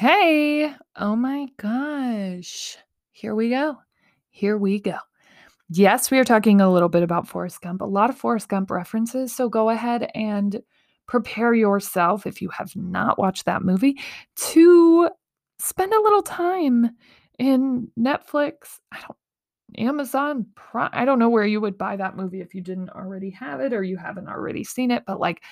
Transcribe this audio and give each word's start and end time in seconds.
Hey, 0.00 0.74
oh 0.96 1.14
my 1.14 1.48
gosh. 1.58 2.78
Here 3.12 3.34
we 3.34 3.50
go. 3.50 3.76
Here 4.30 4.56
we 4.56 4.80
go. 4.80 4.96
Yes, 5.68 6.10
we 6.10 6.18
are 6.18 6.24
talking 6.24 6.62
a 6.62 6.72
little 6.72 6.88
bit 6.88 7.02
about 7.02 7.28
Forrest 7.28 7.60
Gump, 7.60 7.82
a 7.82 7.84
lot 7.84 8.08
of 8.08 8.16
Forrest 8.16 8.48
Gump 8.48 8.70
references. 8.70 9.36
So 9.36 9.50
go 9.50 9.68
ahead 9.68 10.10
and 10.14 10.62
prepare 11.06 11.52
yourself, 11.52 12.26
if 12.26 12.40
you 12.40 12.48
have 12.48 12.74
not 12.74 13.18
watched 13.18 13.44
that 13.44 13.62
movie, 13.62 13.98
to 14.36 15.10
spend 15.58 15.92
a 15.92 16.00
little 16.00 16.22
time 16.22 16.92
in 17.38 17.88
Netflix. 17.98 18.78
I 18.90 19.00
don't, 19.00 19.86
Amazon. 19.86 20.46
I 20.72 21.04
don't 21.04 21.18
know 21.18 21.28
where 21.28 21.44
you 21.44 21.60
would 21.60 21.76
buy 21.76 21.96
that 21.96 22.16
movie 22.16 22.40
if 22.40 22.54
you 22.54 22.62
didn't 22.62 22.88
already 22.88 23.28
have 23.32 23.60
it 23.60 23.74
or 23.74 23.82
you 23.82 23.98
haven't 23.98 24.28
already 24.28 24.64
seen 24.64 24.92
it, 24.92 25.02
but 25.06 25.20
like, 25.20 25.42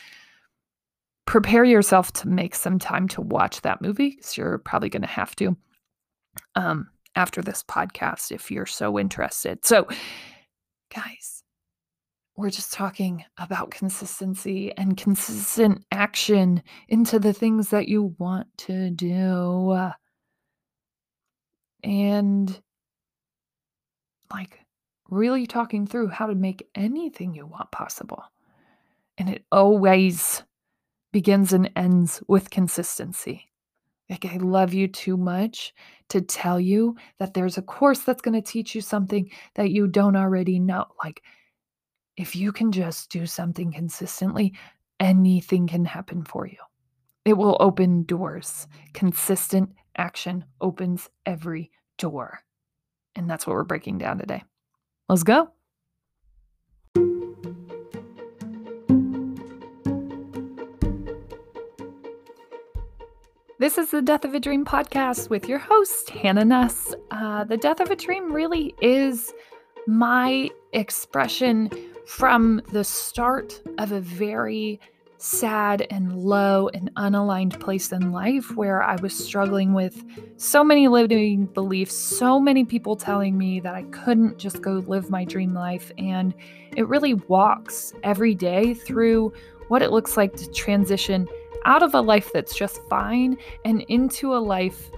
prepare 1.28 1.62
yourself 1.62 2.10
to 2.10 2.26
make 2.26 2.54
some 2.54 2.78
time 2.78 3.06
to 3.06 3.20
watch 3.20 3.60
that 3.60 3.82
movie 3.82 4.12
because 4.16 4.38
you're 4.38 4.56
probably 4.56 4.88
going 4.88 5.02
to 5.02 5.06
have 5.06 5.36
to 5.36 5.54
um, 6.54 6.88
after 7.16 7.42
this 7.42 7.62
podcast 7.62 8.32
if 8.32 8.50
you're 8.50 8.64
so 8.64 8.98
interested. 8.98 9.62
So, 9.62 9.86
guys, 10.90 11.42
we're 12.34 12.48
just 12.48 12.72
talking 12.72 13.26
about 13.36 13.70
consistency 13.70 14.72
and 14.78 14.96
consistent 14.96 15.84
action 15.92 16.62
into 16.88 17.18
the 17.18 17.34
things 17.34 17.68
that 17.68 17.88
you 17.88 18.14
want 18.16 18.46
to 18.60 18.88
do. 18.88 19.90
And 21.84 22.58
like 24.32 24.60
really 25.10 25.46
talking 25.46 25.86
through 25.86 26.08
how 26.08 26.28
to 26.28 26.34
make 26.34 26.66
anything 26.74 27.34
you 27.34 27.46
want 27.46 27.70
possible. 27.70 28.22
And 29.18 29.28
it 29.28 29.44
always 29.52 30.42
begins 31.12 31.52
and 31.52 31.70
ends 31.76 32.22
with 32.28 32.50
consistency. 32.50 33.50
Like, 34.10 34.24
I 34.24 34.38
love 34.38 34.72
you 34.72 34.88
too 34.88 35.16
much 35.16 35.74
to 36.08 36.20
tell 36.20 36.58
you 36.58 36.96
that 37.18 37.34
there's 37.34 37.58
a 37.58 37.62
course 37.62 38.00
that's 38.00 38.22
going 38.22 38.40
to 38.40 38.50
teach 38.50 38.74
you 38.74 38.80
something 38.80 39.30
that 39.54 39.70
you 39.70 39.86
don't 39.86 40.16
already 40.16 40.58
know. 40.58 40.86
Like, 41.04 41.22
if 42.16 42.34
you 42.34 42.50
can 42.50 42.72
just 42.72 43.10
do 43.10 43.26
something 43.26 43.70
consistently, 43.72 44.54
anything 44.98 45.66
can 45.66 45.84
happen 45.84 46.24
for 46.24 46.46
you. 46.46 46.56
It 47.24 47.34
will 47.34 47.58
open 47.60 48.04
doors. 48.04 48.66
Consistent 48.94 49.70
action 49.96 50.44
opens 50.60 51.10
every 51.26 51.70
door. 51.98 52.40
And 53.14 53.28
that's 53.28 53.46
what 53.46 53.52
we're 53.52 53.64
breaking 53.64 53.98
down 53.98 54.18
today. 54.18 54.42
Let's 55.08 55.22
go. 55.22 55.50
This 63.60 63.76
is 63.76 63.90
the 63.90 64.02
Death 64.02 64.24
of 64.24 64.34
a 64.34 64.38
Dream 64.38 64.64
podcast 64.64 65.30
with 65.30 65.48
your 65.48 65.58
host, 65.58 66.10
Hannah 66.10 66.44
Nuss. 66.44 66.94
Uh, 67.10 67.42
the 67.42 67.56
Death 67.56 67.80
of 67.80 67.90
a 67.90 67.96
Dream 67.96 68.32
really 68.32 68.72
is 68.80 69.34
my 69.88 70.48
expression 70.72 71.68
from 72.06 72.62
the 72.70 72.84
start 72.84 73.60
of 73.78 73.90
a 73.90 74.00
very 74.00 74.78
sad 75.16 75.84
and 75.90 76.16
low 76.16 76.68
and 76.68 76.94
unaligned 76.94 77.58
place 77.58 77.90
in 77.90 78.12
life 78.12 78.54
where 78.54 78.80
I 78.80 78.94
was 78.94 79.12
struggling 79.12 79.74
with 79.74 80.04
so 80.36 80.62
many 80.62 80.86
limiting 80.86 81.46
beliefs, 81.46 81.96
so 81.96 82.38
many 82.38 82.64
people 82.64 82.94
telling 82.94 83.36
me 83.36 83.58
that 83.58 83.74
I 83.74 83.82
couldn't 83.90 84.38
just 84.38 84.62
go 84.62 84.84
live 84.86 85.10
my 85.10 85.24
dream 85.24 85.52
life. 85.52 85.90
And 85.98 86.32
it 86.76 86.86
really 86.86 87.14
walks 87.14 87.92
every 88.04 88.36
day 88.36 88.74
through 88.74 89.32
what 89.66 89.82
it 89.82 89.90
looks 89.90 90.16
like 90.16 90.36
to 90.36 90.48
transition 90.52 91.26
out 91.64 91.82
of 91.82 91.94
a 91.94 92.00
life 92.00 92.32
that's 92.32 92.56
just 92.56 92.80
fine 92.88 93.36
and 93.64 93.82
into 93.82 94.34
a 94.34 94.38
life 94.38 94.90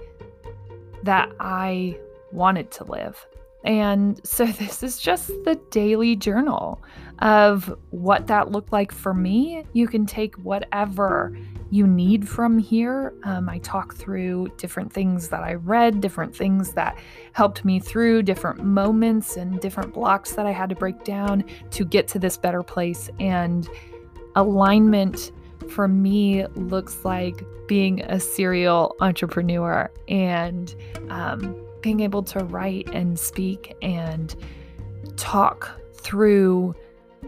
that 1.03 1.31
I 1.39 1.97
wanted 2.31 2.71
to 2.71 2.83
live. 2.85 3.25
And 3.63 4.19
so 4.25 4.45
this 4.59 4.83
is 4.83 4.99
just 4.99 5.27
the 5.43 5.59
daily 5.69 6.15
journal 6.15 6.81
of 7.19 7.73
what 7.91 8.27
that 8.27 8.51
looked 8.51 8.71
like 8.71 8.91
for 8.91 9.13
me. 9.13 9.63
You 9.73 9.87
can 9.87 10.05
take 10.05 10.35
whatever 10.37 11.37
you 11.69 11.87
need 11.87 12.27
from 12.27 12.57
here. 12.57 13.13
Um, 13.23 13.47
I 13.47 13.59
talk 13.59 13.93
through 13.93 14.51
different 14.57 14.91
things 14.91 15.29
that 15.29 15.43
I 15.43 15.53
read, 15.53 16.01
different 16.01 16.35
things 16.35 16.73
that 16.73 16.97
helped 17.33 17.63
me 17.63 17.79
through, 17.79 18.23
different 18.23 18.63
moments 18.63 19.37
and 19.37 19.59
different 19.61 19.93
blocks 19.93 20.33
that 20.33 20.45
I 20.45 20.51
had 20.51 20.69
to 20.69 20.75
break 20.75 21.03
down 21.03 21.45
to 21.69 21.85
get 21.85 22.07
to 22.09 22.19
this 22.19 22.37
better 22.37 22.63
place. 22.63 23.09
And 23.19 23.69
alignment 24.35 25.31
for 25.71 25.87
me 25.87 26.45
looks 26.55 27.03
like 27.05 27.43
being 27.67 28.01
a 28.01 28.19
serial 28.19 28.95
entrepreneur 28.99 29.89
and 30.07 30.75
um, 31.09 31.55
being 31.81 32.01
able 32.01 32.21
to 32.23 32.39
write 32.45 32.89
and 32.93 33.17
speak 33.17 33.75
and 33.81 34.35
talk 35.15 35.71
through 35.93 36.75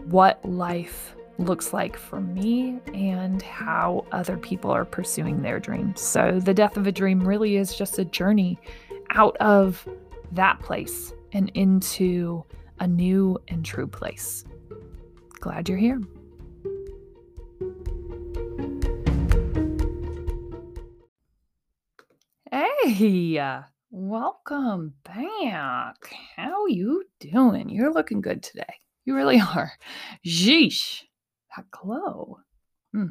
what 0.04 0.44
life 0.44 1.16
looks 1.38 1.72
like 1.72 1.96
for 1.96 2.20
me 2.20 2.78
and 2.92 3.42
how 3.42 4.06
other 4.12 4.36
people 4.36 4.70
are 4.70 4.84
pursuing 4.84 5.42
their 5.42 5.58
dreams. 5.58 6.00
So, 6.00 6.38
the 6.40 6.54
death 6.54 6.76
of 6.76 6.86
a 6.86 6.92
dream 6.92 7.26
really 7.26 7.56
is 7.56 7.74
just 7.74 7.98
a 7.98 8.04
journey 8.04 8.58
out 9.10 9.36
of 9.38 9.88
that 10.32 10.60
place 10.60 11.12
and 11.32 11.50
into 11.54 12.44
a 12.80 12.86
new 12.86 13.38
and 13.48 13.64
true 13.64 13.86
place. 13.86 14.44
Glad 15.40 15.68
you're 15.68 15.78
here. 15.78 16.00
Hey, 22.54 23.40
welcome 23.90 24.94
back. 25.02 25.96
How 26.36 26.66
you 26.66 27.02
doing? 27.18 27.68
You're 27.68 27.92
looking 27.92 28.20
good 28.20 28.44
today. 28.44 28.74
You 29.04 29.16
really 29.16 29.40
are. 29.56 29.72
Jeesh, 30.24 31.02
that 31.56 31.68
glow. 31.72 32.38
Hmm. 32.92 33.06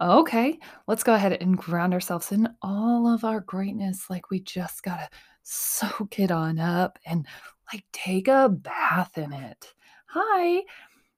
Okay, 0.00 0.60
let's 0.86 1.02
go 1.02 1.14
ahead 1.14 1.32
and 1.32 1.58
ground 1.58 1.92
ourselves 1.92 2.30
in 2.30 2.48
all 2.62 3.12
of 3.12 3.24
our 3.24 3.40
greatness. 3.40 4.08
Like 4.08 4.30
we 4.30 4.38
just 4.38 4.84
gotta 4.84 5.08
soak 5.42 6.20
it 6.20 6.30
on 6.30 6.60
up 6.60 6.96
and 7.04 7.26
like 7.72 7.84
take 7.92 8.28
a 8.28 8.48
bath 8.48 9.18
in 9.18 9.32
it. 9.32 9.74
Hi, 10.10 10.62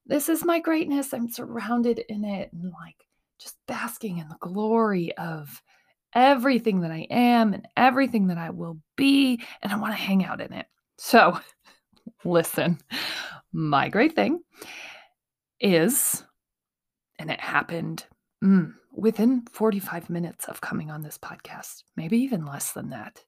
this 0.07 0.31
is 0.31 0.43
my 0.43 0.59
greatness. 0.59 1.13
I'm 1.13 1.29
surrounded 1.29 1.99
in 2.09 2.25
it 2.25 2.51
and 2.55 2.73
like 2.73 3.07
just 3.39 3.59
basking 3.69 4.17
in 4.17 4.29
the 4.31 4.39
glory 4.41 5.15
of 5.19 5.63
everything 6.15 6.81
that 6.81 6.91
I 6.91 7.07
am 7.11 7.55
and 7.55 7.67
everything 7.77 8.29
that 8.29 8.39
I 8.39 8.51
will 8.51 8.79
be, 8.97 9.43
and 9.63 9.73
I 9.73 9.77
want 9.77 9.93
to 9.93 10.01
hang 10.01 10.25
out 10.25 10.41
in 10.41 10.53
it. 10.53 10.67
So, 10.99 11.39
listen, 12.25 12.79
my 13.53 13.89
great 13.89 14.15
thing 14.15 14.41
is, 15.61 16.25
and 17.19 17.31
it 17.31 17.41
happened 17.41 18.05
mm, 18.43 18.73
within 18.93 19.43
45 19.53 20.11
minutes 20.11 20.47
of 20.47 20.61
coming 20.61 20.91
on 20.91 21.03
this 21.03 21.19
podcast, 21.19 21.83
maybe 21.97 22.19
even 22.19 22.45
less 22.45 22.73
than 22.73 22.91
that. 22.91 23.21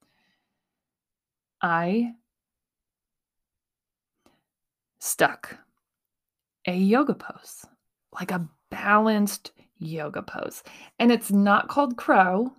I 1.63 2.13
stuck 4.99 5.59
a 6.67 6.75
yoga 6.75 7.15
pose, 7.15 7.65
like 8.19 8.31
a 8.31 8.49
balanced 8.71 9.53
yoga 9.79 10.23
pose. 10.23 10.63
And 10.99 11.13
it's 11.13 11.31
not 11.31 11.69
called 11.69 11.97
crow 11.97 12.53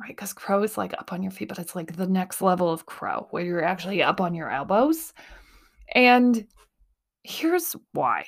Right, 0.00 0.08
because 0.08 0.32
crow 0.32 0.62
is 0.64 0.76
like 0.76 0.92
up 0.94 1.12
on 1.12 1.22
your 1.22 1.30
feet, 1.30 1.48
but 1.48 1.58
it's 1.58 1.76
like 1.76 1.96
the 1.96 2.06
next 2.06 2.42
level 2.42 2.70
of 2.70 2.84
crow 2.84 3.28
where 3.30 3.44
you're 3.44 3.64
actually 3.64 4.02
up 4.02 4.20
on 4.20 4.34
your 4.34 4.50
elbows. 4.50 5.12
And 5.94 6.46
here's 7.22 7.76
why 7.92 8.26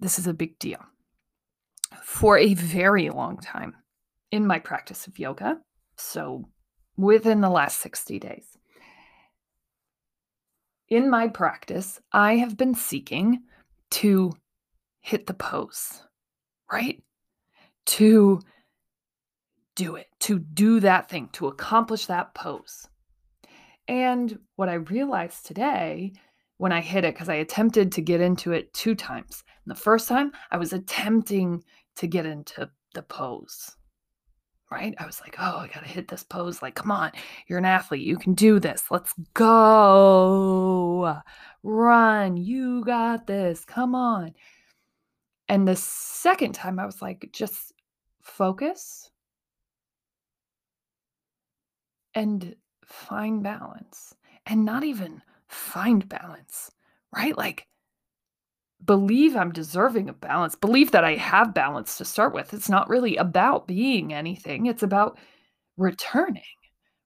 this 0.00 0.18
is 0.18 0.26
a 0.26 0.34
big 0.34 0.58
deal. 0.58 0.80
For 2.02 2.38
a 2.38 2.54
very 2.54 3.10
long 3.10 3.38
time 3.38 3.74
in 4.30 4.46
my 4.46 4.58
practice 4.58 5.06
of 5.06 5.18
yoga, 5.18 5.58
so 5.96 6.48
within 6.96 7.40
the 7.40 7.50
last 7.50 7.80
60 7.80 8.18
days, 8.20 8.56
in 10.88 11.10
my 11.10 11.28
practice, 11.28 12.00
I 12.12 12.36
have 12.36 12.56
been 12.56 12.74
seeking 12.74 13.42
to 13.90 14.32
hit 15.00 15.26
the 15.26 15.34
pose, 15.34 16.02
right? 16.70 17.02
To 17.86 18.40
do 19.78 19.94
it, 19.94 20.08
to 20.18 20.40
do 20.40 20.80
that 20.80 21.08
thing, 21.08 21.28
to 21.32 21.46
accomplish 21.46 22.06
that 22.06 22.34
pose. 22.34 22.88
And 23.86 24.36
what 24.56 24.68
I 24.68 24.74
realized 24.74 25.46
today 25.46 26.12
when 26.56 26.72
I 26.72 26.80
hit 26.80 27.04
it, 27.04 27.14
because 27.14 27.28
I 27.28 27.36
attempted 27.36 27.92
to 27.92 28.02
get 28.02 28.20
into 28.20 28.50
it 28.50 28.74
two 28.74 28.96
times. 28.96 29.44
And 29.64 29.70
the 29.70 29.80
first 29.80 30.08
time, 30.08 30.32
I 30.50 30.56
was 30.56 30.72
attempting 30.72 31.62
to 31.94 32.08
get 32.08 32.26
into 32.26 32.68
the 32.94 33.02
pose, 33.02 33.76
right? 34.68 34.96
I 34.98 35.06
was 35.06 35.20
like, 35.20 35.36
oh, 35.38 35.58
I 35.58 35.68
got 35.68 35.84
to 35.84 35.88
hit 35.88 36.08
this 36.08 36.24
pose. 36.24 36.60
Like, 36.60 36.74
come 36.74 36.90
on, 36.90 37.12
you're 37.46 37.60
an 37.60 37.64
athlete. 37.64 38.04
You 38.04 38.18
can 38.18 38.34
do 38.34 38.58
this. 38.58 38.82
Let's 38.90 39.14
go. 39.34 41.16
Run. 41.62 42.36
You 42.36 42.84
got 42.84 43.28
this. 43.28 43.64
Come 43.64 43.94
on. 43.94 44.34
And 45.48 45.68
the 45.68 45.76
second 45.76 46.54
time, 46.54 46.80
I 46.80 46.86
was 46.86 47.00
like, 47.00 47.30
just 47.32 47.72
focus 48.20 49.12
and 52.18 52.56
find 52.84 53.44
balance 53.44 54.12
and 54.44 54.64
not 54.64 54.82
even 54.82 55.22
find 55.46 56.08
balance, 56.08 56.72
right? 57.14 57.38
Like, 57.38 57.68
believe 58.84 59.36
I'm 59.36 59.52
deserving 59.52 60.08
of 60.08 60.20
balance, 60.20 60.56
believe 60.56 60.90
that 60.90 61.04
I 61.04 61.14
have 61.14 61.54
balance 61.54 61.96
to 61.98 62.04
start 62.04 62.34
with. 62.34 62.52
It's 62.52 62.68
not 62.68 62.88
really 62.88 63.16
about 63.16 63.68
being 63.68 64.12
anything, 64.12 64.66
it's 64.66 64.82
about 64.82 65.16
returning, 65.76 66.42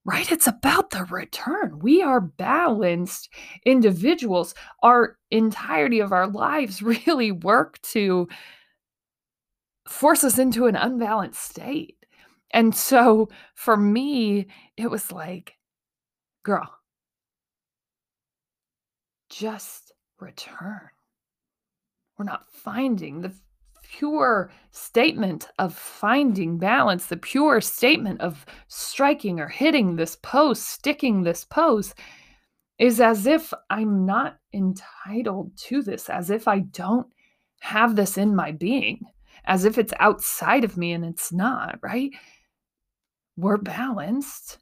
right? 0.07 0.33
It's 0.33 0.47
about 0.47 0.91
the 0.91 1.05
return. 1.05 1.79
We 1.81 2.01
are 2.01 2.21
balanced 2.23 3.29
individuals. 3.67 4.55
Our 4.83 5.19
entirety 5.31 6.01
of 6.01 6.13
our 6.13 6.27
lives 6.27 6.83
really 7.07 7.33
work 7.33 7.83
to 7.93 8.29
force 9.87 10.25
us 10.25 10.39
into 10.39 10.67
an 10.67 10.77
unbalanced 10.77 11.43
state. 11.43 12.02
And 12.53 12.75
so 12.75 13.29
for 13.55 13.77
me, 13.77 14.47
it 14.77 14.91
was 14.91 15.11
like, 15.11 15.55
girl, 16.43 16.71
just 19.31 19.93
return. 20.21 20.89
We're 22.19 22.25
not 22.27 22.47
finding 22.51 23.21
the 23.21 23.33
pure 23.83 24.51
statement 24.71 25.49
of 25.59 25.75
finding 25.75 26.59
balance, 26.59 27.07
the 27.07 27.17
pure 27.17 27.61
statement 27.61 28.21
of 28.21 28.45
striking 28.69 29.41
or 29.41 29.49
hitting 29.49 29.97
this 29.97 30.17
pose, 30.17 30.63
sticking 30.63 31.23
this 31.23 31.45
pose, 31.45 31.95
is 32.79 33.01
as 33.01 33.27
if 33.27 33.53
I'm 33.71 34.07
not 34.07 34.39
entitled 34.53 35.57
to 35.69 35.83
this, 35.83 36.11
as 36.11 36.31
if 36.31 36.49
I 36.49 36.61
don't 36.61 37.07
have 37.61 37.97
this 37.97 38.19
in 38.19 38.35
my 38.35 38.53
being, 38.53 39.05
as 39.45 39.65
if 39.65 39.79
it's 39.79 39.93
outside 39.99 40.65
of 40.65 40.77
me 40.77 40.93
and 40.93 41.05
it's 41.05 41.33
not, 41.33 41.79
right? 41.83 42.11
We're 43.37 43.57
balanced. 43.57 44.59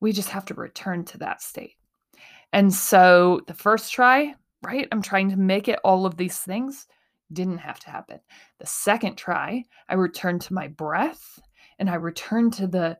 We 0.00 0.12
just 0.12 0.30
have 0.30 0.44
to 0.46 0.54
return 0.54 1.04
to 1.06 1.18
that 1.18 1.42
state. 1.42 1.74
And 2.52 2.72
so 2.72 3.40
the 3.46 3.54
first 3.54 3.92
try, 3.92 4.34
right? 4.62 4.88
I'm 4.92 5.02
trying 5.02 5.30
to 5.30 5.36
make 5.36 5.68
it 5.68 5.80
all 5.84 6.06
of 6.06 6.16
these 6.16 6.38
things. 6.38 6.86
Didn't 7.32 7.58
have 7.58 7.80
to 7.80 7.90
happen. 7.90 8.20
The 8.58 8.66
second 8.66 9.16
try, 9.16 9.64
I 9.88 9.94
returned 9.94 10.40
to 10.42 10.54
my 10.54 10.68
breath 10.68 11.38
and 11.78 11.90
I 11.90 11.94
returned 11.94 12.54
to 12.54 12.66
the 12.66 12.98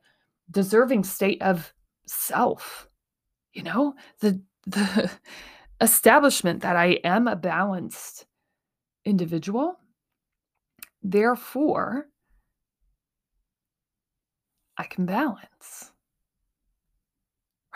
deserving 0.50 1.05
state 1.05 1.41
of 1.43 1.73
self. 2.06 2.88
You 3.52 3.62
know, 3.62 3.94
the 4.20 4.41
the 4.67 5.11
establishment 5.81 6.62
that 6.62 6.76
I 6.76 6.99
am 7.05 7.26
a 7.29 7.37
balanced 7.37 8.26
individual. 9.05 9.79
Therefore, 11.02 12.08
I 14.78 14.84
can 14.84 15.04
balance 15.04 15.92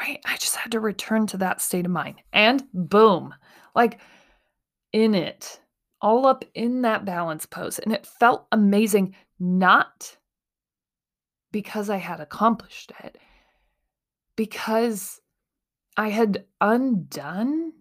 right? 0.03 0.21
I 0.25 0.37
just 0.37 0.57
had 0.57 0.73
to 0.73 0.81
return 0.81 1.27
to 1.29 1.37
that 1.39 1.61
state 1.61 1.87
of 1.87 1.93
mind. 1.93 2.17
And 2.33 2.63
boom, 2.73 3.35
like 3.75 4.01
in 4.93 5.15
it, 5.15 5.61
all 6.01 6.27
up 6.27 6.45
in 6.55 6.83
that 6.83 7.05
balance 7.05 7.47
pose. 7.47 7.79
And 7.79 7.93
it 7.93 8.07
felt 8.07 8.47
amazing, 8.53 9.15
not 9.39 10.17
because 11.53 11.91
I 11.91 11.99
had 11.99 12.21
accomplished 12.21 12.93
it, 13.05 13.19
because 14.37 15.21
I 15.97 16.09
had 16.09 16.45
undone 16.61 17.73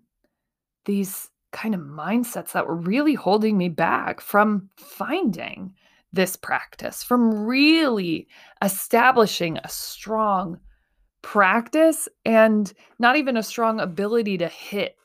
these 0.86 1.30
kind 1.52 1.74
of 1.74 1.82
mindsets 1.82 2.52
that 2.52 2.68
were 2.68 2.76
really 2.76 3.14
holding 3.14 3.58
me 3.58 3.70
back 3.70 4.22
from 4.22 4.70
finding 4.78 5.74
this 6.14 6.36
practice, 6.36 7.04
from 7.04 7.46
really 7.46 8.28
establishing 8.62 9.58
a 9.58 9.70
strong 9.70 10.60
practice 11.22 12.10
and 12.26 12.74
not 13.00 13.16
even 13.16 13.38
a 13.38 13.44
strong 13.44 13.80
ability 13.80 14.38
to 14.38 14.48
hit, 14.48 14.98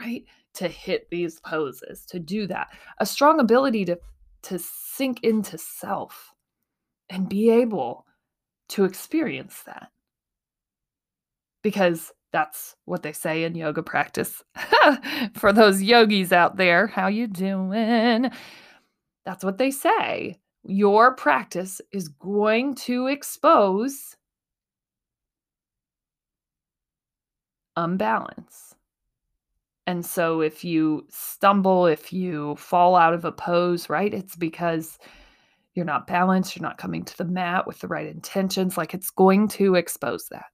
right? 0.00 0.24
To 0.54 0.68
hit 0.68 1.08
these 1.10 1.40
poses, 1.40 2.06
to 2.06 2.18
do 2.18 2.46
that. 2.46 2.68
A 2.98 3.06
strong 3.06 3.40
ability 3.40 3.84
to 3.86 3.98
to 4.40 4.58
sink 4.58 5.20
into 5.24 5.58
self 5.58 6.32
and 7.10 7.28
be 7.28 7.50
able 7.50 8.06
to 8.68 8.84
experience 8.84 9.62
that. 9.66 9.88
Because 11.62 12.12
that's 12.32 12.76
what 12.84 13.02
they 13.02 13.12
say 13.12 13.44
in 13.44 13.54
yoga 13.54 13.82
practice. 13.82 14.44
For 15.34 15.52
those 15.52 15.82
yogis 15.82 16.32
out 16.32 16.56
there, 16.56 16.86
how 16.86 17.08
you 17.08 17.26
doing? 17.26 18.30
That's 19.28 19.44
what 19.44 19.58
they 19.58 19.70
say. 19.70 20.40
Your 20.64 21.14
practice 21.14 21.82
is 21.92 22.08
going 22.08 22.76
to 22.76 23.08
expose 23.08 24.16
unbalance. 27.76 28.74
And 29.86 30.04
so 30.06 30.40
if 30.40 30.64
you 30.64 31.04
stumble, 31.10 31.84
if 31.84 32.10
you 32.10 32.56
fall 32.56 32.96
out 32.96 33.12
of 33.12 33.26
a 33.26 33.30
pose, 33.30 33.90
right, 33.90 34.14
it's 34.14 34.34
because 34.34 34.98
you're 35.74 35.84
not 35.84 36.06
balanced, 36.06 36.56
you're 36.56 36.66
not 36.66 36.78
coming 36.78 37.04
to 37.04 37.18
the 37.18 37.26
mat 37.26 37.66
with 37.66 37.80
the 37.80 37.88
right 37.88 38.06
intentions. 38.06 38.78
Like 38.78 38.94
it's 38.94 39.10
going 39.10 39.48
to 39.48 39.74
expose 39.74 40.26
that, 40.30 40.46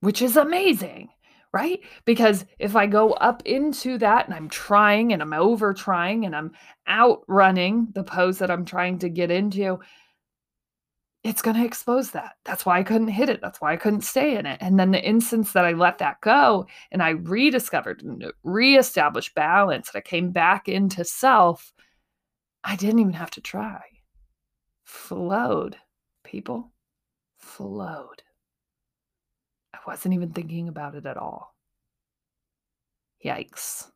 which 0.00 0.20
is 0.20 0.36
amazing, 0.36 1.10
right? 1.52 1.80
Because 2.04 2.44
if 2.58 2.76
I 2.76 2.86
go 2.86 3.12
up 3.12 3.42
into 3.46 3.98
that 3.98 4.26
and 4.26 4.34
I'm 4.34 4.48
trying 4.48 5.12
and 5.12 5.22
I'm 5.22 5.32
over 5.32 5.72
trying 5.72 6.26
and 6.26 6.36
I'm 6.36 6.52
outrunning 6.88 7.88
the 7.92 8.04
pose 8.04 8.38
that 8.38 8.50
I'm 8.50 8.64
trying 8.64 8.98
to 9.00 9.08
get 9.08 9.30
into, 9.30 9.80
it's 11.24 11.42
going 11.42 11.56
to 11.56 11.64
expose 11.64 12.12
that. 12.12 12.36
That's 12.44 12.64
why 12.64 12.78
I 12.78 12.82
couldn't 12.82 13.08
hit 13.08 13.28
it. 13.28 13.40
That's 13.40 13.60
why 13.60 13.72
I 13.72 13.76
couldn't 13.76 14.02
stay 14.02 14.36
in 14.36 14.46
it. 14.46 14.58
And 14.60 14.78
then 14.78 14.92
the 14.92 15.02
instance 15.02 15.52
that 15.52 15.64
I 15.64 15.72
let 15.72 15.98
that 15.98 16.20
go 16.20 16.66
and 16.92 17.02
I 17.02 17.10
rediscovered 17.10 18.02
and 18.02 18.32
reestablished 18.44 19.34
balance 19.34 19.90
and 19.92 19.98
I 19.98 20.08
came 20.08 20.30
back 20.30 20.68
into 20.68 21.04
self, 21.04 21.72
I 22.62 22.76
didn't 22.76 23.00
even 23.00 23.14
have 23.14 23.30
to 23.32 23.40
try. 23.40 23.80
Flowed, 24.84 25.76
people, 26.24 26.72
flowed. 27.36 28.22
I 29.78 29.90
wasn't 29.90 30.14
even 30.14 30.32
thinking 30.32 30.68
about 30.68 30.94
it 30.94 31.06
at 31.06 31.16
all. 31.16 31.54
Yikes. 33.24 33.90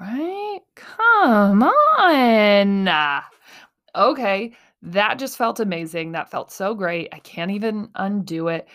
Right? 0.00 0.60
Come 0.74 1.62
on. 1.62 3.22
Okay 3.94 4.54
that 4.82 5.18
just 5.18 5.36
felt 5.36 5.60
amazing. 5.60 6.12
That 6.12 6.30
felt 6.30 6.50
so 6.50 6.74
great. 6.74 7.08
I 7.12 7.18
can't 7.18 7.50
even 7.50 7.90
undo 7.94 8.48
it. 8.48 8.68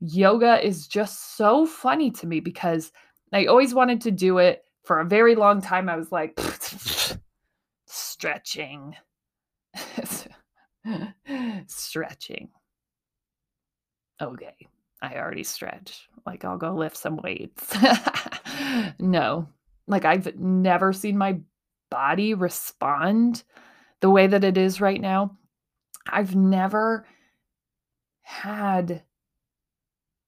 Yoga 0.00 0.64
is 0.64 0.86
just 0.86 1.36
so 1.36 1.66
funny 1.66 2.10
to 2.12 2.26
me 2.26 2.40
because 2.40 2.92
I 3.32 3.46
always 3.46 3.74
wanted 3.74 4.00
to 4.02 4.10
do 4.10 4.38
it 4.38 4.64
for 4.84 5.00
a 5.00 5.04
very 5.04 5.34
long 5.34 5.60
time. 5.60 5.88
I 5.88 5.96
was 5.96 6.12
like, 6.12 6.38
stretching, 7.86 8.96
stretching. 11.66 12.48
Okay, 14.20 14.68
I 15.00 15.16
already 15.16 15.44
stretch. 15.44 16.08
Like, 16.26 16.44
I'll 16.44 16.58
go 16.58 16.74
lift 16.74 16.96
some 16.96 17.18
weights. 17.18 17.76
no, 18.98 19.48
like, 19.86 20.04
I've 20.04 20.36
never 20.36 20.92
seen 20.92 21.16
my 21.16 21.38
body 21.90 22.34
respond 22.34 23.44
the 24.00 24.10
way 24.10 24.26
that 24.26 24.44
it 24.44 24.56
is 24.56 24.80
right 24.80 25.00
now, 25.00 25.36
I've 26.08 26.34
never 26.34 27.06
had 28.22 29.02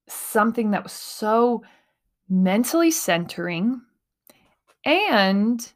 something 0.09 0.73
that 0.73 0.83
was 0.83 0.93
so 0.93 1.63
mentally 2.29 2.91
centering 2.91 3.81
and 4.85 5.73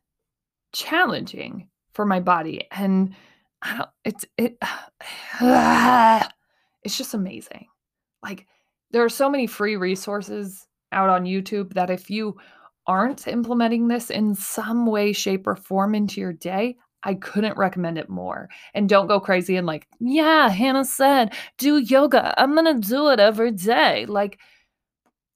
challenging 0.73 1.69
for 1.93 2.05
my 2.05 2.21
body 2.21 2.67
and 2.71 3.15
I 3.63 3.77
don't, 3.77 3.91
it's 4.05 4.25
it 4.37 4.59
it's 6.83 6.99
just 6.99 7.15
amazing 7.15 7.67
like 8.25 8.47
there 8.91 9.05
are 9.05 9.09
so 9.09 9.31
many 9.31 9.47
free 9.47 9.77
resources 9.77 10.67
out 10.91 11.09
on 11.09 11.25
YouTube 11.25 11.75
that 11.75 11.91
if 11.91 12.11
you 12.11 12.37
aren't 12.87 13.29
implementing 13.29 13.89
this 13.89 14.11
in 14.11 14.35
some 14.35 14.87
way 14.87 15.13
shape 15.13 15.47
or 15.47 15.57
form 15.57 15.95
into 15.95 16.21
your 16.21 16.33
day 16.33 16.77
I 17.05 17.15
couldn't 17.15 17.59
recommend 17.59 17.99
it 17.99 18.09
more. 18.09 18.49
And 18.73 18.89
don't 18.89 19.07
go 19.07 19.21
crazy 19.21 19.57
and 19.57 19.67
like, 19.67 19.87
yeah, 20.01 20.49
Hannah 20.49 20.85
said, 20.85 21.35
do 21.59 21.77
yoga. 21.77 22.35
I'm 22.41 22.55
going 22.55 22.81
to 22.81 22.89
do 22.89 23.11
it 23.11 23.21
every 23.21 23.53
day. 23.53 24.07
Like, 24.07 24.39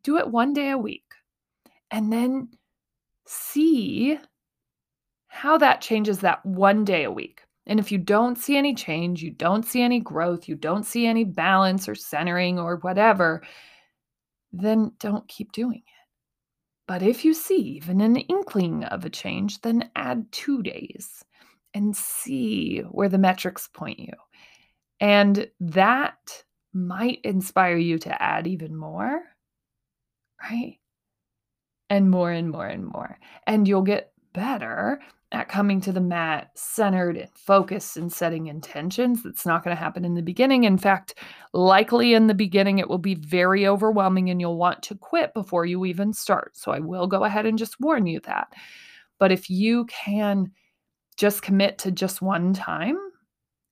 do 0.02 0.16
it 0.16 0.30
one 0.30 0.54
day 0.54 0.70
a 0.70 0.78
week 0.78 1.04
and 1.90 2.12
then 2.12 2.48
see 3.26 4.18
how 5.28 5.58
that 5.58 5.82
changes 5.82 6.20
that 6.20 6.44
one 6.44 6.84
day 6.84 7.04
a 7.04 7.12
week. 7.12 7.42
And 7.68 7.78
if 7.78 7.92
you 7.92 7.98
don't 7.98 8.38
see 8.38 8.56
any 8.56 8.74
change, 8.74 9.22
you 9.22 9.30
don't 9.30 9.64
see 9.64 9.82
any 9.82 10.00
growth, 10.00 10.48
you 10.48 10.54
don't 10.54 10.84
see 10.84 11.06
any 11.06 11.24
balance 11.24 11.86
or 11.88 11.94
centering 11.94 12.58
or 12.58 12.76
whatever, 12.76 13.42
then 14.52 14.92
don't 14.98 15.28
keep 15.28 15.52
doing 15.52 15.82
it. 15.86 16.06
But 16.86 17.02
if 17.02 17.26
you 17.26 17.34
see 17.34 17.60
even 17.76 18.00
an 18.00 18.16
inkling 18.16 18.84
of 18.84 19.04
a 19.04 19.10
change, 19.10 19.60
then 19.60 19.90
add 19.94 20.32
two 20.32 20.62
days 20.62 21.22
and 21.74 21.94
see 21.94 22.78
where 22.90 23.10
the 23.10 23.18
metrics 23.18 23.68
point 23.68 23.98
you. 23.98 24.14
And 24.98 25.46
that 25.60 26.42
might 26.72 27.20
inspire 27.24 27.76
you 27.76 27.98
to 27.98 28.22
add 28.22 28.46
even 28.46 28.74
more, 28.74 29.20
right? 30.42 30.78
And 31.90 32.10
more 32.10 32.30
and 32.30 32.50
more 32.50 32.66
and 32.66 32.86
more. 32.86 33.18
And 33.46 33.68
you'll 33.68 33.82
get 33.82 34.12
better 34.32 35.00
at 35.30 35.48
coming 35.48 35.80
to 35.82 35.92
the 35.92 36.00
mat 36.00 36.50
centered 36.54 37.16
and 37.16 37.28
focused 37.34 37.98
and 37.98 38.10
setting 38.10 38.46
intentions. 38.46 39.22
That's 39.22 39.44
not 39.44 39.62
going 39.62 39.76
to 39.76 39.80
happen 39.80 40.04
in 40.04 40.14
the 40.14 40.22
beginning. 40.22 40.64
In 40.64 40.78
fact, 40.78 41.16
likely 41.52 42.14
in 42.14 42.28
the 42.28 42.34
beginning, 42.34 42.78
it 42.78 42.88
will 42.88 42.98
be 42.98 43.14
very 43.14 43.66
overwhelming 43.66 44.30
and 44.30 44.40
you'll 44.40 44.56
want 44.56 44.82
to 44.84 44.94
quit 44.94 45.34
before 45.34 45.66
you 45.66 45.84
even 45.84 46.14
start. 46.14 46.56
So 46.56 46.72
I 46.72 46.78
will 46.78 47.06
go 47.06 47.24
ahead 47.24 47.44
and 47.44 47.58
just 47.58 47.78
warn 47.78 48.06
you 48.06 48.20
that. 48.20 48.54
But 49.18 49.30
if 49.30 49.50
you 49.50 49.84
can 49.86 50.50
just 51.18 51.42
commit 51.42 51.78
to 51.78 51.90
just 51.90 52.22
one 52.22 52.54
time 52.54 52.98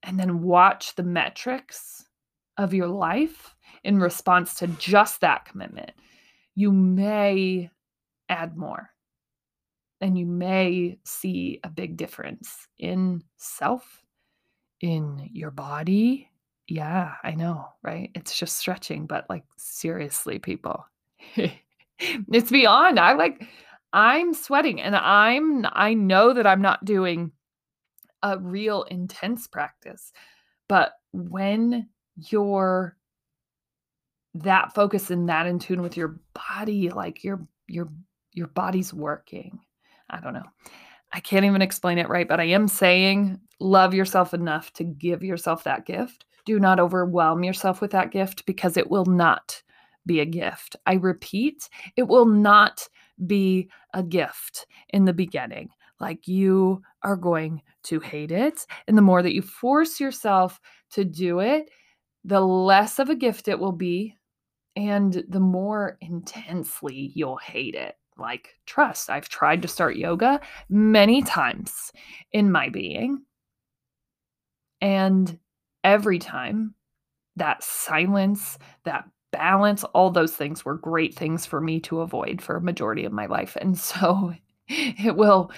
and 0.02 0.20
then 0.20 0.42
watch 0.42 0.94
the 0.94 1.04
metrics 1.04 2.04
of 2.58 2.74
your 2.74 2.88
life 2.88 3.54
in 3.82 3.98
response 3.98 4.54
to 4.56 4.66
just 4.66 5.22
that 5.22 5.46
commitment, 5.46 5.92
you 6.54 6.70
may 6.70 7.70
add 8.28 8.56
more 8.56 8.90
and 10.00 10.18
you 10.18 10.26
may 10.26 10.98
see 11.04 11.60
a 11.64 11.70
big 11.70 11.96
difference 11.96 12.68
in 12.78 13.22
self, 13.36 14.04
in 14.80 15.28
your 15.32 15.50
body. 15.50 16.28
Yeah, 16.68 17.14
I 17.22 17.32
know, 17.32 17.66
right? 17.82 18.10
It's 18.14 18.38
just 18.38 18.56
stretching, 18.56 19.06
but 19.06 19.26
like 19.30 19.44
seriously, 19.56 20.38
people. 20.38 20.84
it's 21.98 22.50
beyond. 22.50 22.98
I 22.98 23.14
like 23.14 23.46
I'm 23.92 24.34
sweating 24.34 24.80
and 24.80 24.96
I'm 24.96 25.64
I 25.72 25.94
know 25.94 26.34
that 26.34 26.46
I'm 26.46 26.60
not 26.60 26.84
doing 26.84 27.32
a 28.22 28.38
real 28.38 28.82
intense 28.84 29.46
practice. 29.46 30.12
But 30.68 30.92
when 31.12 31.88
you're 32.16 32.96
that 34.34 34.74
focused 34.74 35.10
and 35.10 35.28
that 35.28 35.46
in 35.46 35.58
tune 35.58 35.80
with 35.80 35.96
your 35.96 36.20
body, 36.34 36.90
like 36.90 37.24
your 37.24 37.46
your 37.68 37.88
your 38.32 38.48
body's 38.48 38.92
working. 38.92 39.60
I 40.10 40.20
don't 40.20 40.34
know. 40.34 40.46
I 41.12 41.20
can't 41.20 41.44
even 41.44 41.62
explain 41.62 41.98
it 41.98 42.08
right, 42.08 42.28
but 42.28 42.40
I 42.40 42.44
am 42.44 42.68
saying 42.68 43.40
love 43.60 43.94
yourself 43.94 44.34
enough 44.34 44.72
to 44.74 44.84
give 44.84 45.22
yourself 45.22 45.64
that 45.64 45.86
gift. 45.86 46.26
Do 46.44 46.60
not 46.60 46.80
overwhelm 46.80 47.42
yourself 47.42 47.80
with 47.80 47.90
that 47.92 48.10
gift 48.10 48.46
because 48.46 48.76
it 48.76 48.90
will 48.90 49.06
not 49.06 49.62
be 50.04 50.20
a 50.20 50.26
gift. 50.26 50.76
I 50.86 50.94
repeat, 50.94 51.68
it 51.96 52.04
will 52.04 52.26
not 52.26 52.88
be 53.26 53.68
a 53.94 54.02
gift 54.02 54.66
in 54.90 55.04
the 55.04 55.12
beginning. 55.12 55.70
Like 55.98 56.28
you 56.28 56.82
are 57.02 57.16
going 57.16 57.62
to 57.84 58.00
hate 58.00 58.30
it. 58.30 58.66
And 58.86 58.96
the 58.96 59.02
more 59.02 59.22
that 59.22 59.34
you 59.34 59.42
force 59.42 59.98
yourself 59.98 60.60
to 60.90 61.04
do 61.04 61.40
it, 61.40 61.70
the 62.24 62.40
less 62.40 62.98
of 62.98 63.08
a 63.08 63.16
gift 63.16 63.48
it 63.48 63.58
will 63.58 63.72
be. 63.72 64.14
And 64.76 65.24
the 65.28 65.40
more 65.40 65.96
intensely 66.00 67.12
you'll 67.14 67.38
hate 67.38 67.74
it. 67.74 67.96
Like, 68.18 68.54
trust, 68.66 69.10
I've 69.10 69.28
tried 69.28 69.62
to 69.62 69.68
start 69.68 69.96
yoga 69.96 70.40
many 70.68 71.22
times 71.22 71.92
in 72.32 72.50
my 72.50 72.68
being. 72.68 73.22
And 74.80 75.38
every 75.84 76.18
time, 76.18 76.74
that 77.36 77.62
silence, 77.62 78.58
that 78.84 79.04
balance, 79.30 79.84
all 79.84 80.10
those 80.10 80.32
things 80.32 80.64
were 80.64 80.78
great 80.78 81.14
things 81.14 81.44
for 81.46 81.60
me 81.60 81.80
to 81.80 82.00
avoid 82.00 82.40
for 82.40 82.56
a 82.56 82.62
majority 82.62 83.04
of 83.04 83.12
my 83.12 83.26
life. 83.26 83.56
And 83.60 83.78
so 83.78 84.32
it 84.68 85.16
will 85.16 85.50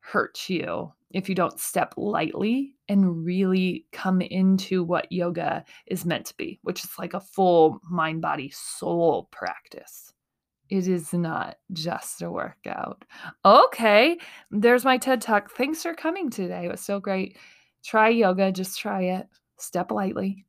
hurt 0.00 0.48
you 0.48 0.92
if 1.10 1.28
you 1.28 1.34
don't 1.34 1.60
step 1.60 1.94
lightly 1.96 2.74
and 2.88 3.24
really 3.24 3.86
come 3.92 4.20
into 4.20 4.82
what 4.82 5.12
yoga 5.12 5.64
is 5.86 6.06
meant 6.06 6.26
to 6.26 6.36
be, 6.36 6.58
which 6.62 6.84
is 6.84 6.90
like 6.98 7.14
a 7.14 7.20
full 7.20 7.80
mind, 7.88 8.22
body, 8.22 8.50
soul 8.54 9.28
practice. 9.30 10.11
It 10.72 10.88
is 10.88 11.12
not 11.12 11.58
just 11.74 12.22
a 12.22 12.30
workout. 12.30 13.04
Okay, 13.44 14.16
there's 14.50 14.86
my 14.86 14.96
TED 14.96 15.20
Talk. 15.20 15.50
Thanks 15.50 15.82
for 15.82 15.92
coming 15.92 16.30
today. 16.30 16.64
It 16.64 16.70
was 16.70 16.80
so 16.80 16.98
great. 16.98 17.36
Try 17.84 18.08
yoga, 18.08 18.50
just 18.50 18.80
try 18.80 19.02
it. 19.02 19.26
Step 19.58 19.90
lightly. 19.90 20.46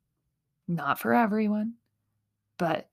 Not 0.66 0.98
for 0.98 1.12
everyone, 1.12 1.74
but 2.58 2.88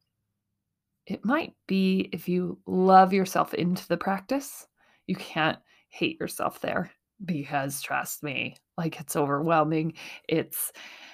it 1.06 1.24
might 1.24 1.54
be 1.68 2.10
if 2.12 2.28
you 2.28 2.60
love 2.66 3.14
yourself 3.14 3.54
into 3.54 3.88
the 3.88 3.96
practice. 3.96 4.68
You 5.08 5.16
can't 5.16 5.60
hate 5.88 6.20
yourself 6.20 6.60
there 6.60 6.92
because 7.24 7.82
trust 7.82 8.24
me, 8.24 8.58
like 8.78 9.00
it's 9.00 9.16
overwhelming. 9.16 9.94
It's 10.28 10.74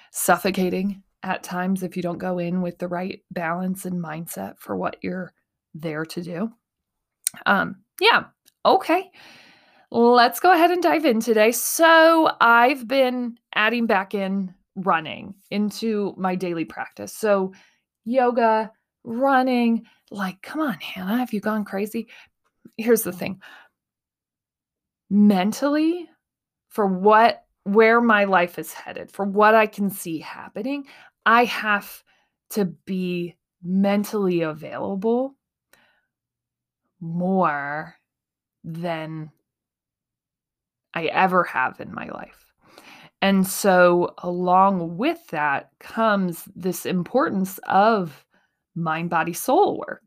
suffocating 0.10 1.04
at 1.22 1.44
times 1.44 1.84
if 1.84 1.96
you 1.96 2.02
don't 2.02 2.18
go 2.18 2.40
in 2.40 2.64
with 2.64 2.80
the 2.80 2.88
right 2.88 3.22
balance 3.30 3.86
and 3.86 4.04
mindset 4.04 4.58
for 4.58 4.76
what 4.76 4.98
you're 5.04 5.32
there 5.82 6.06
to 6.06 6.22
do. 6.22 6.52
Um, 7.46 7.78
yeah, 8.00 8.26
okay. 8.66 9.12
Let's 9.90 10.40
go 10.40 10.52
ahead 10.52 10.72
and 10.72 10.84
dive 10.84 11.06
in 11.06 11.20
today. 11.22 11.52
So, 11.52 12.30
I've 12.42 12.88
been 12.88 13.38
adding 13.56 13.86
back 13.86 14.14
in 14.14 14.54
running 14.76 15.36
into 15.50 16.14
my 16.18 16.36
daily 16.36 16.66
practice. 16.66 17.14
So, 17.14 17.54
yoga, 18.04 18.72
running, 19.04 19.86
like, 20.12 20.42
come 20.42 20.62
on, 20.62 20.80
Hannah, 20.80 21.18
have 21.18 21.34
you 21.34 21.40
gone 21.40 21.66
crazy? 21.66 22.10
Here's 22.78 23.04
the 23.04 23.14
thing 23.14 23.42
mentally 25.10 26.10
for 26.70 26.86
what 26.86 27.44
where 27.64 28.00
my 28.00 28.24
life 28.24 28.58
is 28.60 28.72
headed, 28.72 29.12
for 29.12 29.26
what 29.26 29.54
I 29.54 29.68
can 29.68 29.90
see 29.90 30.20
happening, 30.20 30.86
I 31.26 31.44
have 31.46 32.02
to 32.52 32.66
be 32.66 33.36
mentally 33.62 34.42
available 34.42 35.36
more 37.00 37.96
than 38.64 39.32
I 40.94 41.06
ever 41.06 41.44
have 41.44 41.80
in 41.80 41.94
my 41.94 42.08
life. 42.10 42.48
And 43.22 43.48
so, 43.48 44.14
along 44.20 44.98
with 44.98 45.28
that 45.28 45.72
comes 45.80 46.48
this 46.56 46.86
importance 46.86 47.60
of 47.68 48.26
mind, 48.76 49.10
body, 49.10 49.34
soul 49.34 49.80
work. 49.80 50.04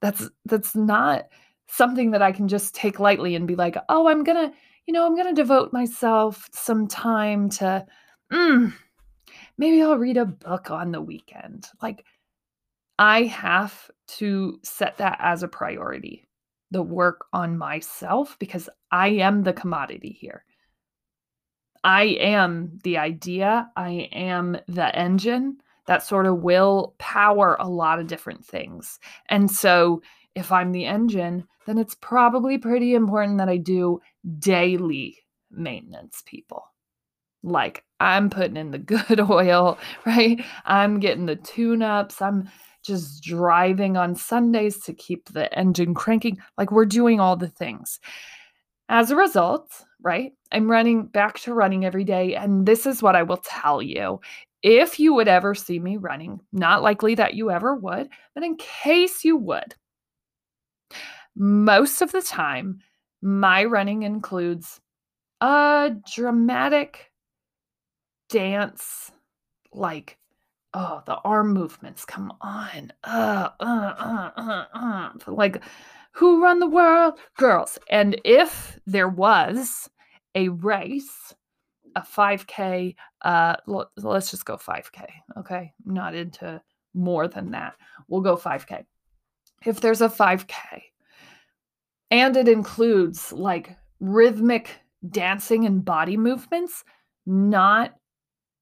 That's 0.00 0.28
that's 0.44 0.74
not 0.76 1.26
something 1.68 2.10
that 2.12 2.22
I 2.22 2.32
can 2.32 2.48
just 2.48 2.74
take 2.74 3.00
lightly 3.00 3.34
and 3.34 3.48
be 3.48 3.56
like, 3.56 3.76
oh, 3.88 4.08
I'm 4.08 4.24
to, 4.50 4.52
you 4.86 4.92
know, 4.92 5.06
I'm 5.06 5.16
to 5.28 5.32
devote 5.32 5.72
myself 5.72 6.48
some 6.52 6.86
time 6.86 7.48
to, 7.50 7.86
mm, 8.32 8.72
maybe 9.58 9.82
I'll 9.82 9.96
read 9.96 10.18
a 10.18 10.26
book 10.26 10.70
on 10.70 10.92
the 10.92 11.00
weekend. 11.00 11.68
Like, 11.80 12.04
I 12.98 13.22
have 13.24 13.90
to 14.18 14.60
set 14.62 14.98
that 14.98 15.18
as 15.20 15.42
a 15.42 15.48
priority, 15.48 16.28
the 16.72 16.82
work 16.82 17.26
on 17.32 17.56
myself, 17.56 18.36
because 18.38 18.68
I 18.90 19.08
am 19.08 19.42
the 19.42 19.52
commodity 19.52 20.16
here. 20.18 20.44
I 21.84 22.04
am 22.04 22.78
the 22.82 22.98
idea, 22.98 23.70
I 23.76 24.08
am 24.12 24.56
the 24.68 24.94
engine 24.96 25.58
that 25.86 26.02
sort 26.02 26.26
of 26.26 26.42
will 26.42 26.94
power 26.98 27.56
a 27.58 27.68
lot 27.68 27.98
of 27.98 28.06
different 28.06 28.44
things. 28.44 28.98
And 29.28 29.50
so, 29.50 30.02
if 30.34 30.50
I'm 30.50 30.72
the 30.72 30.86
engine, 30.86 31.46
then 31.66 31.78
it's 31.78 31.94
probably 31.96 32.56
pretty 32.56 32.94
important 32.94 33.38
that 33.38 33.48
I 33.48 33.58
do 33.58 34.00
daily 34.38 35.18
maintenance, 35.50 36.22
people. 36.24 36.64
Like 37.42 37.84
I'm 38.00 38.30
putting 38.30 38.56
in 38.56 38.70
the 38.70 38.78
good 38.78 39.20
oil, 39.20 39.78
right? 40.06 40.42
I'm 40.64 41.00
getting 41.00 41.26
the 41.26 41.36
tune 41.36 41.82
ups. 41.82 42.22
I'm 42.22 42.48
just 42.82 43.22
driving 43.22 43.96
on 43.96 44.14
Sundays 44.14 44.80
to 44.84 44.92
keep 44.92 45.28
the 45.28 45.52
engine 45.58 45.94
cranking. 45.94 46.38
Like 46.58 46.72
we're 46.72 46.86
doing 46.86 47.20
all 47.20 47.36
the 47.36 47.48
things. 47.48 48.00
As 48.88 49.10
a 49.10 49.16
result, 49.16 49.70
right, 50.02 50.32
I'm 50.50 50.70
running 50.70 51.06
back 51.06 51.38
to 51.40 51.54
running 51.54 51.84
every 51.84 52.04
day. 52.04 52.34
And 52.34 52.66
this 52.66 52.84
is 52.84 53.02
what 53.02 53.16
I 53.16 53.22
will 53.22 53.38
tell 53.38 53.80
you. 53.80 54.20
If 54.62 55.00
you 55.00 55.14
would 55.14 55.28
ever 55.28 55.54
see 55.54 55.78
me 55.78 55.96
running, 55.96 56.40
not 56.52 56.82
likely 56.82 57.14
that 57.16 57.34
you 57.34 57.50
ever 57.50 57.74
would, 57.74 58.08
but 58.34 58.44
in 58.44 58.56
case 58.56 59.24
you 59.24 59.36
would, 59.36 59.74
most 61.34 62.02
of 62.02 62.12
the 62.12 62.22
time, 62.22 62.80
my 63.22 63.64
running 63.64 64.02
includes 64.02 64.80
a 65.40 65.92
dramatic 66.14 67.10
dance, 68.28 69.10
like, 69.72 70.18
oh, 70.74 71.02
the 71.06 71.16
arm 71.16 71.52
movements, 71.52 72.04
come 72.04 72.32
on. 72.40 72.92
Uh, 73.04 73.50
uh, 73.60 73.94
uh, 73.98 74.30
uh, 74.36 74.64
uh. 74.74 75.10
Like, 75.26 75.62
who 76.12 76.42
run 76.42 76.58
the 76.58 76.68
world? 76.68 77.18
Girls. 77.36 77.78
And 77.90 78.20
if 78.24 78.78
there 78.86 79.08
was 79.08 79.88
a 80.34 80.48
race, 80.48 81.34
a 81.96 82.00
5K, 82.00 82.94
uh, 83.22 83.56
let's 83.66 84.30
just 84.30 84.44
go 84.44 84.56
5K, 84.56 85.06
okay? 85.38 85.72
not 85.84 86.14
into 86.14 86.60
more 86.94 87.28
than 87.28 87.50
that. 87.52 87.74
We'll 88.08 88.20
go 88.20 88.36
5K. 88.36 88.84
If 89.64 89.80
there's 89.80 90.00
a 90.00 90.08
5K, 90.08 90.82
and 92.10 92.36
it 92.36 92.48
includes 92.48 93.32
like 93.32 93.76
rhythmic 94.00 94.80
dancing 95.08 95.64
and 95.64 95.84
body 95.84 96.16
movements, 96.16 96.84
not 97.24 97.94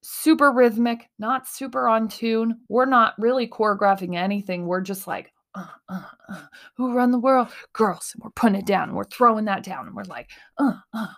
super 0.03 0.53
rhythmic, 0.53 1.11
not 1.19 1.49
super 1.49 1.89
on 1.89 2.09
tune. 2.09 2.61
We're 2.69 2.87
not 2.87 3.15
really 3.19 3.47
choreographing 3.47 4.17
anything. 4.17 4.67
We're 4.67 4.81
just 4.81 5.07
like, 5.07 5.33
uh, 5.55 5.67
uh, 5.89 6.03
uh, 6.29 6.43
who 6.77 6.95
run 6.95 7.11
the 7.11 7.19
world? 7.19 7.49
Girls. 7.73 8.13
And 8.15 8.23
we're 8.23 8.31
putting 8.31 8.59
it 8.59 8.67
down 8.67 8.89
and 8.89 8.97
we're 8.97 9.05
throwing 9.05 9.45
that 9.47 9.65
down. 9.65 9.87
And 9.87 9.97
we're 9.97 10.05
like, 10.05 10.31
uh, 10.59 10.75
uh, 10.93 11.09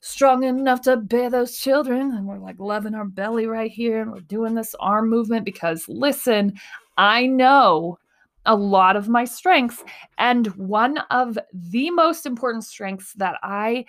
strong 0.00 0.44
enough 0.44 0.82
to 0.82 0.96
bear 0.96 1.30
those 1.30 1.58
children. 1.58 2.12
And 2.12 2.26
we're 2.26 2.38
like 2.38 2.58
loving 2.58 2.94
our 2.94 3.04
belly 3.04 3.46
right 3.46 3.70
here. 3.70 4.00
And 4.00 4.10
we're 4.10 4.20
doing 4.20 4.54
this 4.54 4.74
arm 4.80 5.10
movement 5.10 5.44
because 5.44 5.84
listen, 5.88 6.54
I 6.96 7.26
know 7.26 7.98
a 8.46 8.56
lot 8.56 8.96
of 8.96 9.08
my 9.08 9.24
strengths. 9.24 9.84
And 10.18 10.46
one 10.56 10.98
of 11.10 11.38
the 11.52 11.90
most 11.90 12.26
important 12.26 12.64
strengths 12.64 13.12
that 13.14 13.36
I 13.42 13.84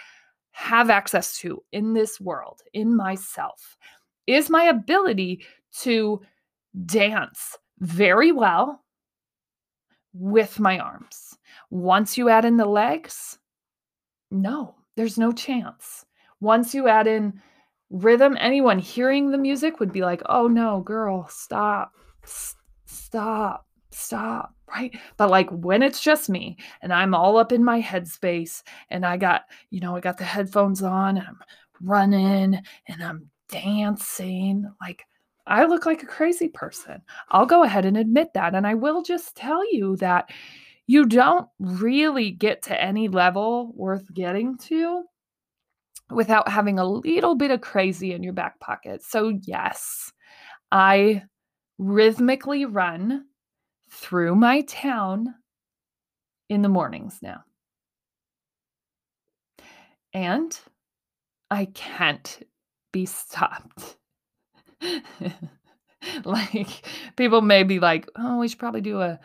have 0.51 0.89
access 0.89 1.38
to 1.39 1.63
in 1.72 1.93
this 1.93 2.22
world, 2.22 2.62
in 2.74 2.95
myself, 2.95 3.77
is 4.27 4.49
my 4.49 4.63
ability 4.63 5.45
to 5.81 6.21
dance 6.85 7.57
very 7.79 8.31
well 8.31 8.83
with 10.13 10.59
my 10.59 10.79
arms. 10.79 11.37
Once 11.69 12.17
you 12.17 12.29
add 12.29 12.45
in 12.45 12.57
the 12.57 12.65
legs, 12.65 13.39
no, 14.31 14.75
there's 14.95 15.17
no 15.17 15.31
chance. 15.31 16.05
Once 16.39 16.73
you 16.73 16.87
add 16.87 17.07
in 17.07 17.41
rhythm, 17.89 18.37
anyone 18.39 18.79
hearing 18.79 19.31
the 19.31 19.37
music 19.37 19.79
would 19.79 19.91
be 19.91 20.01
like, 20.01 20.21
oh 20.27 20.47
no, 20.47 20.81
girl, 20.81 21.27
stop, 21.29 21.93
S- 22.23 22.55
stop, 22.85 23.67
stop, 23.91 24.53
right? 24.67 24.95
But 25.17 25.29
like 25.29 25.49
when 25.51 25.83
it's 25.83 26.01
just 26.01 26.29
me 26.29 26.57
and 26.81 26.91
I'm 26.91 27.13
all 27.13 27.37
up 27.37 27.51
in 27.51 27.63
my 27.63 27.81
headspace 27.81 28.63
and 28.89 29.05
I 29.05 29.17
got, 29.17 29.43
you 29.69 29.79
know, 29.79 29.95
I 29.95 29.99
got 29.99 30.17
the 30.17 30.23
headphones 30.23 30.81
on 30.81 31.17
and 31.17 31.27
I'm 31.27 31.39
running 31.81 32.59
and 32.87 33.03
I'm 33.03 33.29
dancing, 33.53 34.65
like 34.81 35.03
I 35.45 35.65
look 35.65 35.86
like 35.86 36.03
a 36.03 36.07
crazy 36.07 36.48
person. 36.48 37.01
I'll 37.29 37.45
go 37.45 37.63
ahead 37.63 37.86
and 37.86 37.98
admit 37.98 38.33
that. 38.33 38.55
And 38.55 38.65
I 38.65 38.74
will 38.74 39.03
just 39.03 39.36
tell 39.36 39.72
you 39.72 39.95
that 39.98 40.31
you 40.88 41.05
don't 41.05 41.48
really 41.60 42.31
get 42.31 42.63
to 42.63 42.81
any 42.81 43.07
level 43.07 43.72
worth 43.75 44.12
getting 44.13 44.57
to 44.57 45.03
without 46.10 46.50
having 46.50 46.79
a 46.79 46.86
little 46.86 47.36
bit 47.36 47.51
of 47.51 47.62
crazy 47.62 48.13
in 48.13 48.24
your 48.24 48.33
back 48.33 48.60
pocket. 48.60 49.03
So, 49.03 49.38
yes, 49.43 50.12
I 50.72 51.24
rhythmically 51.77 52.65
run 52.65 53.25
through 53.89 54.36
my 54.36 54.62
town 54.62 55.36
in 56.50 56.62
the 56.62 56.69
mornings 56.69 57.19
now. 57.22 57.43
And 60.13 60.57
I 61.50 61.65
can't 61.65 62.39
be 62.93 63.05
stopped. 63.05 63.97
like 66.23 66.88
people 67.17 67.41
may 67.41 67.63
be 67.63 67.79
like, 67.79 68.07
oh, 68.15 68.39
we 68.39 68.47
should 68.47 68.59
probably 68.59 68.81
do 68.81 69.01
a 69.01 69.19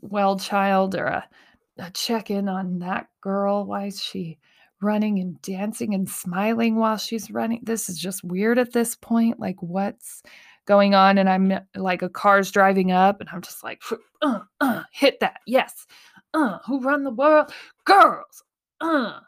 well 0.00 0.38
child 0.38 0.94
or 0.94 1.04
a, 1.04 1.28
a 1.76 1.90
check 1.90 2.30
in 2.30 2.48
on 2.48 2.78
that 2.78 3.08
girl. 3.20 3.66
Why 3.66 3.86
is 3.86 4.02
she 4.02 4.38
running 4.80 5.18
and 5.18 5.40
dancing 5.42 5.92
and 5.92 6.08
smiling 6.08 6.76
while 6.76 6.96
she's 6.96 7.30
running? 7.30 7.60
This 7.62 7.90
is 7.90 7.98
just 7.98 8.24
weird 8.24 8.58
at 8.58 8.72
this 8.72 8.96
point. 8.96 9.38
Like, 9.38 9.60
what's 9.60 10.22
going 10.66 10.94
on? 10.94 11.18
And 11.18 11.28
I'm 11.28 11.60
like, 11.74 12.02
a 12.02 12.08
car's 12.08 12.50
driving 12.50 12.92
up, 12.92 13.20
and 13.20 13.28
I'm 13.30 13.42
just 13.42 13.62
like, 13.64 13.82
uh, 14.22 14.40
uh, 14.60 14.84
hit 14.92 15.20
that. 15.20 15.40
Yes. 15.46 15.86
Uh, 16.32 16.58
who 16.66 16.80
run 16.80 17.04
the 17.04 17.10
world? 17.10 17.52
Girls. 17.84 18.44
Uh, 18.80 19.20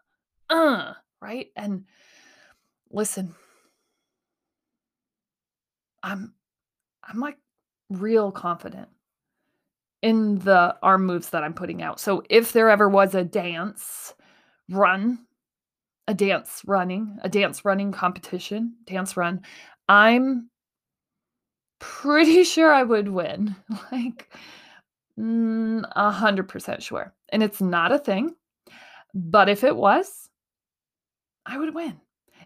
uh, 0.48 0.92
right? 1.20 1.48
And 1.56 1.84
listen, 2.90 3.34
I'm 6.02 6.34
I'm 7.04 7.20
like 7.20 7.38
real 7.90 8.30
confident 8.30 8.88
in 10.02 10.38
the 10.38 10.76
arm 10.82 11.04
moves 11.04 11.30
that 11.30 11.44
I'm 11.44 11.54
putting 11.54 11.82
out. 11.82 12.00
So 12.00 12.22
if 12.30 12.52
there 12.52 12.70
ever 12.70 12.88
was 12.88 13.14
a 13.14 13.24
dance 13.24 14.14
run, 14.70 15.18
a 16.08 16.14
dance 16.14 16.62
running, 16.66 17.18
a 17.22 17.28
dance 17.28 17.64
running 17.64 17.92
competition, 17.92 18.74
dance 18.86 19.16
run, 19.16 19.42
I'm 19.88 20.48
pretty 21.80 22.44
sure 22.44 22.72
I 22.72 22.82
would 22.82 23.08
win. 23.08 23.56
Like 23.92 24.32
mm, 25.18 25.82
a 25.96 26.10
hundred 26.10 26.48
percent 26.48 26.82
sure. 26.82 27.12
And 27.30 27.42
it's 27.42 27.60
not 27.60 27.92
a 27.92 27.98
thing, 27.98 28.34
but 29.14 29.48
if 29.48 29.64
it 29.64 29.76
was, 29.76 30.28
I 31.44 31.58
would 31.58 31.74
win. 31.74 32.00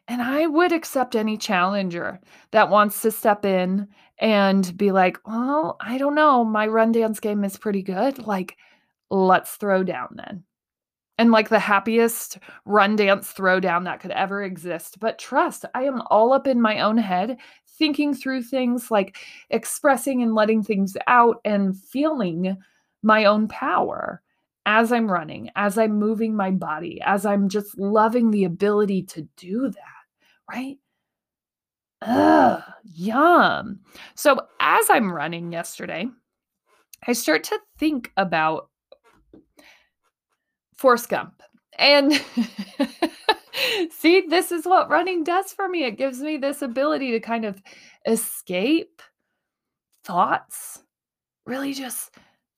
And 0.07 0.21
I 0.21 0.47
would 0.47 0.73
accept 0.73 1.17
any 1.17 1.39
challenger 1.39 2.21
that 2.51 2.69
wants 2.69 3.01
to 3.03 3.11
step 3.11 3.45
in 3.45 3.89
and 4.19 4.77
be 4.77 4.93
like, 4.93 5.19
well, 5.27 5.77
I 5.81 5.97
don't 5.97 6.15
know. 6.15 6.45
My 6.45 6.67
run 6.67 6.93
dance 6.93 7.21
game 7.21 7.43
is 7.43 7.57
pretty 7.57 7.83
good. 7.83 8.27
Like, 8.27 8.57
let's 9.11 9.53
throw 9.57 9.83
down 9.83 10.09
then. 10.15 10.45
And 11.17 11.31
like 11.31 11.49
the 11.49 11.61
happiest 11.61 12.39
run 12.67 12.97
dance 12.97 13.33
throwdown 13.33 13.85
that 13.85 14.01
could 14.01 14.11
ever 14.11 14.43
exist. 14.43 14.99
But 15.01 15.19
trust, 15.19 15.65
I 15.75 15.85
am 15.85 16.03
all 16.11 16.33
up 16.33 16.47
in 16.47 16.61
my 16.61 16.81
own 16.81 16.99
head, 16.99 17.39
thinking 17.79 18.15
through 18.15 18.43
things 18.43 18.91
like 18.91 19.17
expressing 19.49 20.23
and 20.23 20.35
letting 20.35 20.63
things 20.63 20.97
out 21.07 21.41
and 21.45 21.79
feeling 21.81 22.57
my 23.03 23.25
own 23.25 23.49
power 23.49 24.23
as 24.67 24.93
I'm 24.93 25.11
running, 25.11 25.51
as 25.57 25.79
I'm 25.79 25.99
moving 25.99 26.35
my 26.35 26.51
body, 26.51 27.01
as 27.03 27.25
I'm 27.25 27.49
just 27.49 27.79
loving 27.79 28.31
the 28.31 28.45
ability 28.45 29.05
to 29.05 29.29
do 29.37 29.71
that 29.71 29.94
right? 30.51 30.77
Ugh, 32.03 32.63
yum. 32.85 33.81
So 34.15 34.39
as 34.61 34.91
I'm 34.91 35.13
running 35.13 35.53
yesterday, 35.53 36.07
I 37.07 37.13
start 37.13 37.45
to 37.45 37.59
think 37.79 38.13
about 38.17 38.69
Forrest 40.77 41.09
Gump. 41.09 41.43
And 41.79 42.13
see, 43.91 44.23
this 44.29 44.53
is 44.53 44.65
what 44.65 44.91
running 44.91 45.25
does 45.25 45.53
for 45.53 45.69
me. 45.69 45.85
It 45.85 45.99
gives 45.99 46.21
me 46.21 46.37
this 46.37 46.63
ability 46.63 47.13
to 47.13 47.21
kind 47.21 47.45
of 47.45 47.61
escape 48.07 49.03
thoughts, 50.05 50.83
really 51.47 51.73
just 51.73 52.15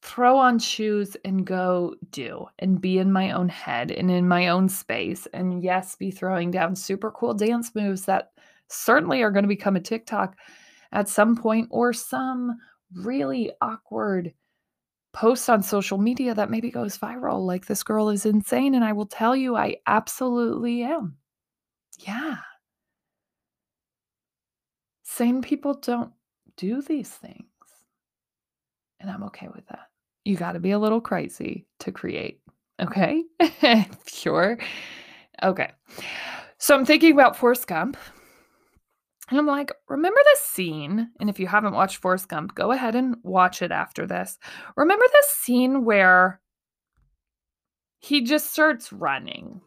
throw 0.07 0.39
on 0.39 0.57
shoes 0.57 1.17
and 1.25 1.45
go 1.45 1.97
do 2.13 2.47
and 2.61 2.81
be 2.81 2.99
in 2.99 3.11
my 3.11 3.33
own 3.33 3.49
head 3.49 3.91
and 3.91 4.09
in 4.09 4.29
my 4.29 4.47
own 4.47 4.69
space. 4.69 5.27
And 5.35 5.65
yes, 5.65 5.97
be 5.97 6.13
throwing 6.13 6.53
down 6.53 6.77
super 6.77 7.11
cool 7.11 7.35
dance 7.35 7.75
moves 7.75 8.05
that 8.05 8.31
certainly 8.69 9.23
are 9.23 9.33
going 9.33 9.43
to 9.43 9.49
become 9.49 9.75
a 9.75 9.81
TikTok 9.81 10.37
at 10.93 11.09
some 11.09 11.37
point 11.37 11.67
or 11.73 11.93
some 11.93 12.57
really 12.95 13.51
awkward 13.61 14.33
post 15.13 15.51
on 15.51 15.61
social 15.61 15.99
media 15.99 16.35
that 16.35 16.51
maybe 16.51 16.71
goes 16.71 16.97
viral. 16.97 17.45
Like, 17.45 17.67
this 17.67 17.83
girl 17.83 18.09
is 18.09 18.25
insane. 18.25 18.77
And 18.77 18.85
I 18.85 18.93
will 18.93 19.07
tell 19.07 19.35
you, 19.35 19.57
I 19.57 19.79
absolutely 19.89 20.85
am. 20.85 21.17
Yeah. 21.99 22.37
Sane 25.03 25.43
people 25.43 25.75
don't 25.75 26.13
do 26.57 26.81
these 26.81 27.11
things. 27.11 27.45
And 29.01 29.11
I'm 29.11 29.25
okay 29.25 29.49
with 29.53 29.67
that 29.67 29.89
you 30.27 30.37
got 30.37 30.53
to 30.53 30.61
be 30.61 30.73
a 30.73 30.79
little 30.79 31.01
crazy 31.01 31.67
to 31.79 31.93
create. 31.93 32.41
Okay. 32.83 33.23
sure. 34.07 34.59
Okay. 35.43 35.71
So 36.59 36.75
I'm 36.75 36.85
thinking 36.85 37.13
about 37.13 37.37
Forrest 37.37 37.67
Gump. 37.67 37.97
And 39.31 39.39
I'm 39.39 39.47
like, 39.47 39.73
remember 39.89 40.21
the 40.23 40.39
scene? 40.41 41.11
And 41.21 41.31
if 41.31 41.39
you 41.39 41.47
haven't 41.47 41.75
watched 41.75 41.99
Forrest 41.99 42.29
Gump, 42.29 42.55
go 42.55 42.73
ahead 42.73 42.95
and 42.95 43.17
watch 43.23 43.63
it 43.63 43.71
after 43.71 44.07
this. 44.07 44.39
Remember 44.77 45.05
the 45.07 45.25
scene 45.29 45.85
where 45.85 46.41
he 47.99 48.23
just 48.23 48.53
starts 48.53 48.93
running, 48.93 49.61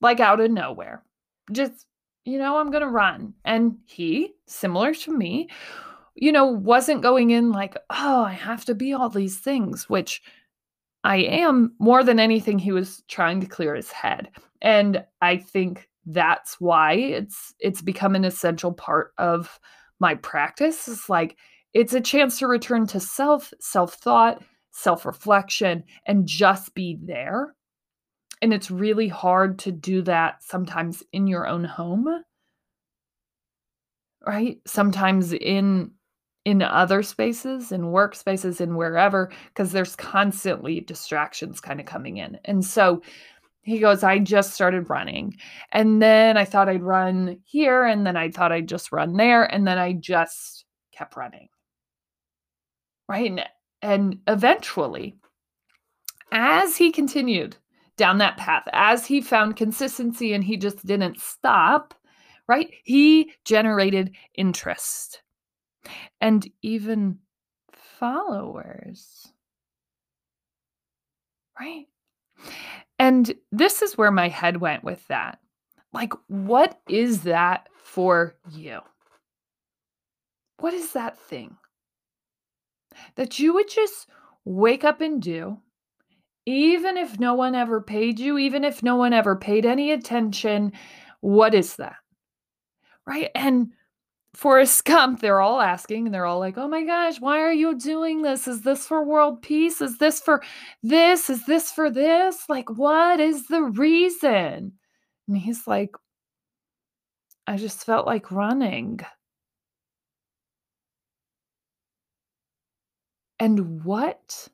like 0.00 0.20
out 0.20 0.40
of 0.40 0.50
nowhere. 0.50 1.02
Just, 1.50 1.86
you 2.24 2.38
know, 2.38 2.58
I'm 2.58 2.70
going 2.70 2.82
to 2.82 2.88
run. 2.88 3.34
And 3.44 3.78
he, 3.86 4.34
similar 4.46 4.94
to 4.94 5.16
me, 5.16 5.48
you 6.14 6.32
know, 6.32 6.46
wasn't 6.46 7.02
going 7.02 7.30
in 7.30 7.52
like, 7.52 7.76
oh, 7.90 8.24
I 8.24 8.32
have 8.32 8.64
to 8.66 8.74
be 8.74 8.92
all 8.92 9.08
these 9.08 9.38
things, 9.38 9.88
which 9.88 10.22
I 11.04 11.18
am 11.18 11.74
more 11.78 12.04
than 12.04 12.20
anything. 12.20 12.58
He 12.58 12.72
was 12.72 13.02
trying 13.08 13.40
to 13.40 13.46
clear 13.46 13.74
his 13.74 13.90
head. 13.90 14.28
And 14.60 15.04
I 15.22 15.38
think 15.38 15.88
that's 16.06 16.60
why 16.60 16.94
it's 16.94 17.54
it's 17.60 17.82
become 17.82 18.14
an 18.14 18.24
essential 18.24 18.72
part 18.72 19.12
of 19.18 19.58
my 19.98 20.14
practice. 20.16 20.88
It's 20.88 21.08
like 21.08 21.36
it's 21.72 21.94
a 21.94 22.00
chance 22.00 22.38
to 22.38 22.48
return 22.48 22.86
to 22.88 23.00
self, 23.00 23.52
self-thought, 23.60 24.42
self-reflection, 24.72 25.84
and 26.06 26.26
just 26.26 26.74
be 26.74 26.98
there. 27.02 27.54
And 28.42 28.52
it's 28.52 28.70
really 28.70 29.08
hard 29.08 29.58
to 29.60 29.72
do 29.72 30.02
that 30.02 30.42
sometimes 30.42 31.02
in 31.12 31.26
your 31.26 31.46
own 31.46 31.64
home. 31.64 32.08
Right? 34.26 34.58
Sometimes 34.66 35.32
in 35.32 35.92
in 36.44 36.62
other 36.62 37.02
spaces, 37.02 37.70
in 37.72 37.82
workspaces, 37.82 38.60
in 38.60 38.74
wherever, 38.76 39.30
because 39.48 39.72
there's 39.72 39.96
constantly 39.96 40.80
distractions 40.80 41.60
kind 41.60 41.80
of 41.80 41.86
coming 41.86 42.16
in. 42.16 42.38
And 42.44 42.64
so 42.64 43.02
He 43.62 43.78
goes, 43.78 44.02
I 44.02 44.18
just 44.18 44.54
started 44.54 44.88
running. 44.88 45.36
And 45.72 46.00
then 46.00 46.36
I 46.36 46.44
thought 46.44 46.68
I'd 46.68 46.82
run 46.82 47.38
here. 47.44 47.84
And 47.84 48.06
then 48.06 48.16
I 48.16 48.30
thought 48.30 48.52
I'd 48.52 48.68
just 48.68 48.90
run 48.90 49.16
there. 49.16 49.44
And 49.44 49.66
then 49.66 49.78
I 49.78 49.92
just 49.92 50.64
kept 50.92 51.16
running. 51.16 51.48
Right. 53.08 53.30
And, 53.30 53.44
and 53.82 54.18
eventually, 54.26 55.16
as 56.32 56.76
he 56.76 56.90
continued 56.90 57.56
down 57.96 58.18
that 58.18 58.38
path, 58.38 58.64
as 58.72 59.04
he 59.04 59.20
found 59.20 59.56
consistency 59.56 60.32
and 60.32 60.42
he 60.42 60.56
just 60.56 60.84
didn't 60.86 61.20
stop, 61.20 61.92
right? 62.48 62.72
He 62.84 63.32
generated 63.44 64.14
interest 64.34 65.22
and 66.20 66.48
even 66.62 67.18
followers. 67.72 69.32
Right? 71.58 71.86
And 72.98 73.34
this 73.52 73.82
is 73.82 73.98
where 73.98 74.10
my 74.10 74.28
head 74.28 74.58
went 74.58 74.84
with 74.84 75.06
that. 75.08 75.38
Like, 75.92 76.12
what 76.28 76.80
is 76.88 77.22
that 77.22 77.68
for 77.82 78.36
you? 78.50 78.80
What 80.58 80.74
is 80.74 80.92
that 80.92 81.18
thing 81.18 81.56
that 83.16 83.38
you 83.38 83.54
would 83.54 83.68
just 83.68 84.08
wake 84.44 84.84
up 84.84 85.00
and 85.00 85.20
do, 85.20 85.58
even 86.46 86.96
if 86.96 87.18
no 87.18 87.34
one 87.34 87.54
ever 87.54 87.80
paid 87.80 88.18
you, 88.18 88.38
even 88.38 88.64
if 88.64 88.82
no 88.82 88.96
one 88.96 89.12
ever 89.12 89.36
paid 89.36 89.66
any 89.66 89.90
attention? 89.92 90.72
What 91.20 91.54
is 91.54 91.76
that? 91.76 91.96
Right. 93.06 93.30
And 93.34 93.72
Forrest 94.34 94.84
Gump, 94.84 95.20
they're 95.20 95.40
all 95.40 95.60
asking 95.60 96.06
and 96.06 96.14
they're 96.14 96.24
all 96.24 96.38
like, 96.38 96.56
oh 96.56 96.68
my 96.68 96.84
gosh, 96.84 97.20
why 97.20 97.40
are 97.40 97.52
you 97.52 97.76
doing 97.76 98.22
this? 98.22 98.46
Is 98.46 98.62
this 98.62 98.86
for 98.86 99.04
world 99.04 99.42
peace? 99.42 99.80
Is 99.80 99.98
this 99.98 100.20
for 100.20 100.42
this? 100.82 101.28
Is 101.28 101.44
this 101.46 101.72
for 101.72 101.90
this? 101.90 102.48
Like, 102.48 102.70
what 102.70 103.18
is 103.18 103.48
the 103.48 103.62
reason? 103.62 104.72
And 105.28 105.36
he's 105.36 105.66
like, 105.66 105.90
I 107.46 107.56
just 107.56 107.84
felt 107.84 108.06
like 108.06 108.30
running. 108.30 109.00
And 113.40 113.82
what 113.84 114.48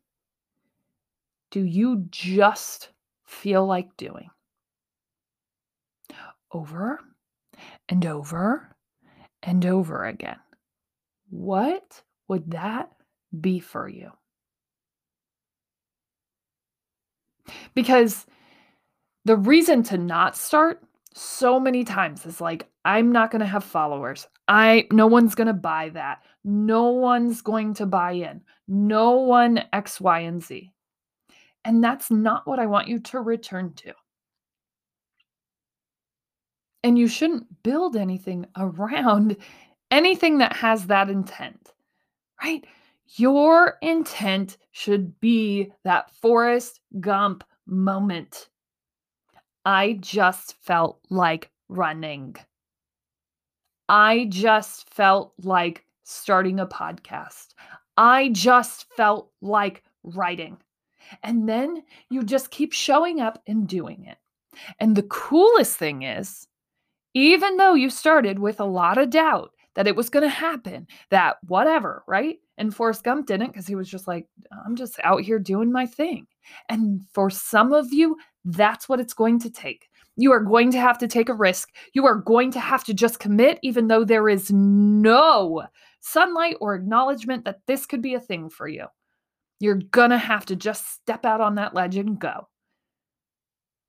do 1.50 1.62
you 1.62 2.06
just 2.10 2.90
feel 3.24 3.66
like 3.66 3.96
doing? 3.96 4.30
Over 6.52 7.00
and 7.88 8.06
over 8.06 8.75
and 9.46 9.64
over 9.64 10.04
again. 10.04 10.36
What 11.30 12.02
would 12.28 12.50
that 12.50 12.90
be 13.40 13.60
for 13.60 13.88
you? 13.88 14.10
Because 17.74 18.26
the 19.24 19.36
reason 19.36 19.82
to 19.84 19.98
not 19.98 20.36
start 20.36 20.82
so 21.14 21.58
many 21.58 21.84
times 21.84 22.26
is 22.26 22.40
like 22.40 22.68
I'm 22.84 23.12
not 23.12 23.30
going 23.30 23.40
to 23.40 23.46
have 23.46 23.64
followers. 23.64 24.26
I 24.48 24.86
no 24.92 25.06
one's 25.06 25.34
going 25.34 25.46
to 25.46 25.52
buy 25.52 25.90
that. 25.90 26.22
No 26.44 26.88
one's 26.88 27.40
going 27.40 27.74
to 27.74 27.86
buy 27.86 28.12
in. 28.12 28.42
No 28.68 29.12
one 29.12 29.64
X 29.72 30.00
Y 30.00 30.20
and 30.20 30.42
Z. 30.42 30.72
And 31.64 31.82
that's 31.82 32.10
not 32.10 32.46
what 32.46 32.58
I 32.58 32.66
want 32.66 32.88
you 32.88 32.98
to 33.00 33.20
return 33.20 33.72
to. 33.76 33.92
And 36.86 36.96
you 36.96 37.08
shouldn't 37.08 37.64
build 37.64 37.96
anything 37.96 38.46
around 38.56 39.36
anything 39.90 40.38
that 40.38 40.52
has 40.52 40.86
that 40.86 41.10
intent, 41.10 41.72
right? 42.40 42.64
Your 43.16 43.76
intent 43.82 44.56
should 44.70 45.18
be 45.18 45.72
that 45.82 46.12
Forrest 46.14 46.78
Gump 47.00 47.42
moment. 47.66 48.50
I 49.64 49.94
just 50.00 50.54
felt 50.62 51.00
like 51.10 51.50
running. 51.68 52.36
I 53.88 54.26
just 54.28 54.88
felt 54.94 55.32
like 55.42 55.84
starting 56.04 56.60
a 56.60 56.68
podcast. 56.68 57.54
I 57.96 58.28
just 58.28 58.86
felt 58.94 59.32
like 59.42 59.82
writing. 60.04 60.58
And 61.24 61.48
then 61.48 61.82
you 62.10 62.22
just 62.22 62.52
keep 62.52 62.72
showing 62.72 63.20
up 63.20 63.42
and 63.48 63.66
doing 63.66 64.04
it. 64.04 64.18
And 64.78 64.94
the 64.94 65.02
coolest 65.02 65.76
thing 65.78 66.02
is, 66.02 66.46
even 67.16 67.56
though 67.56 67.72
you 67.72 67.88
started 67.88 68.38
with 68.38 68.60
a 68.60 68.64
lot 68.66 68.98
of 68.98 69.08
doubt 69.08 69.50
that 69.74 69.86
it 69.86 69.96
was 69.96 70.10
going 70.10 70.22
to 70.22 70.28
happen, 70.28 70.86
that 71.08 71.36
whatever, 71.48 72.04
right? 72.06 72.36
And 72.58 72.76
Forrest 72.76 73.04
Gump 73.04 73.26
didn't 73.26 73.46
because 73.46 73.66
he 73.66 73.74
was 73.74 73.88
just 73.88 74.06
like, 74.06 74.28
I'm 74.66 74.76
just 74.76 75.00
out 75.02 75.22
here 75.22 75.38
doing 75.38 75.72
my 75.72 75.86
thing. 75.86 76.26
And 76.68 77.00
for 77.14 77.30
some 77.30 77.72
of 77.72 77.90
you, 77.90 78.18
that's 78.44 78.86
what 78.86 79.00
it's 79.00 79.14
going 79.14 79.38
to 79.40 79.50
take. 79.50 79.88
You 80.16 80.30
are 80.32 80.40
going 80.40 80.70
to 80.72 80.78
have 80.78 80.98
to 80.98 81.08
take 81.08 81.30
a 81.30 81.34
risk. 81.34 81.70
You 81.94 82.04
are 82.04 82.16
going 82.16 82.50
to 82.50 82.60
have 82.60 82.84
to 82.84 82.92
just 82.92 83.18
commit, 83.18 83.60
even 83.62 83.88
though 83.88 84.04
there 84.04 84.28
is 84.28 84.52
no 84.52 85.62
sunlight 86.02 86.56
or 86.60 86.74
acknowledgement 86.74 87.46
that 87.46 87.60
this 87.66 87.86
could 87.86 88.02
be 88.02 88.12
a 88.12 88.20
thing 88.20 88.50
for 88.50 88.68
you. 88.68 88.84
You're 89.58 89.80
going 89.90 90.10
to 90.10 90.18
have 90.18 90.44
to 90.46 90.56
just 90.56 90.86
step 90.92 91.24
out 91.24 91.40
on 91.40 91.54
that 91.54 91.72
ledge 91.72 91.96
and 91.96 92.18
go 92.18 92.46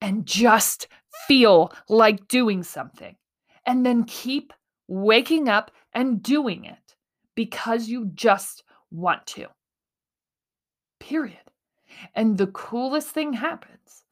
and 0.02 0.26
just 0.26 0.88
feel 1.28 1.72
like 1.90 2.28
doing 2.28 2.64
something. 2.64 3.16
And 3.66 3.86
then 3.86 4.06
keep 4.06 4.54
waking 4.88 5.50
up 5.50 5.72
and 5.94 6.24
doing 6.24 6.66
it 6.66 6.96
because 7.36 7.88
you 7.88 8.12
just 8.14 8.64
want 8.92 9.26
to. 9.28 9.48
Period. 11.00 11.38
And 12.16 12.38
the 12.38 12.48
coolest 12.48 13.10
thing 13.10 13.34
happens 13.34 14.04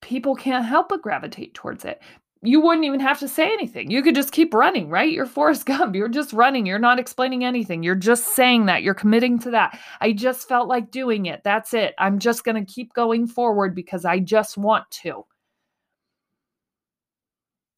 people 0.00 0.34
can't 0.34 0.64
help 0.64 0.88
but 0.88 1.02
gravitate 1.02 1.54
towards 1.54 1.84
it. 1.84 2.00
You 2.42 2.60
wouldn't 2.60 2.86
even 2.86 3.00
have 3.00 3.18
to 3.20 3.28
say 3.28 3.52
anything. 3.52 3.90
You 3.90 4.02
could 4.02 4.14
just 4.14 4.32
keep 4.32 4.54
running, 4.54 4.88
right? 4.88 5.12
You're 5.12 5.26
Forrest 5.26 5.66
Gump. 5.66 5.94
You're 5.94 6.08
just 6.08 6.32
running. 6.32 6.64
You're 6.64 6.78
not 6.78 6.98
explaining 6.98 7.44
anything. 7.44 7.82
You're 7.82 7.94
just 7.94 8.34
saying 8.34 8.66
that. 8.66 8.82
You're 8.82 8.94
committing 8.94 9.38
to 9.40 9.50
that. 9.50 9.78
I 10.00 10.12
just 10.12 10.48
felt 10.48 10.66
like 10.66 10.90
doing 10.90 11.26
it. 11.26 11.42
That's 11.44 11.74
it. 11.74 11.94
I'm 11.98 12.18
just 12.18 12.44
going 12.44 12.56
to 12.64 12.72
keep 12.72 12.94
going 12.94 13.26
forward 13.26 13.74
because 13.74 14.06
I 14.06 14.20
just 14.20 14.56
want 14.56 14.90
to. 15.02 15.26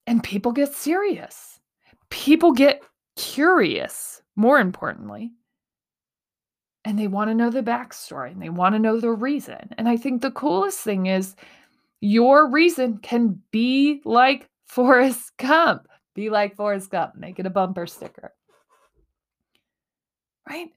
And 0.07 0.23
people 0.23 0.53
get 0.53 0.73
serious. 0.73 1.59
People 2.11 2.53
get 2.53 2.83
curious, 3.17 4.23
more 4.37 4.61
importantly. 4.61 5.33
And 6.85 6.99
they 6.99 7.09
want 7.09 7.31
to 7.31 7.35
know 7.35 7.51
the 7.51 7.63
backstory 7.63 8.33
and 8.33 8.43
they 8.43 8.49
want 8.49 8.75
to 8.75 8.81
know 8.81 9.01
the 9.01 9.11
reason. 9.11 9.71
And 9.79 9.89
I 9.89 9.97
think 9.97 10.21
the 10.21 10.33
coolest 10.33 10.81
thing 10.81 11.07
is 11.07 11.35
your 12.01 12.51
reason 12.51 12.99
can 12.99 13.41
be 13.53 14.03
like 14.05 14.49
Forrest 14.73 15.33
Gump. 15.37 15.87
Be 16.15 16.31
like 16.31 16.57
Forrest 16.57 16.91
Gump. 16.91 17.15
Make 17.15 17.39
it 17.39 17.45
a 17.45 17.51
bumper 17.51 17.87
sticker. 17.87 18.33
Right? 20.49 20.71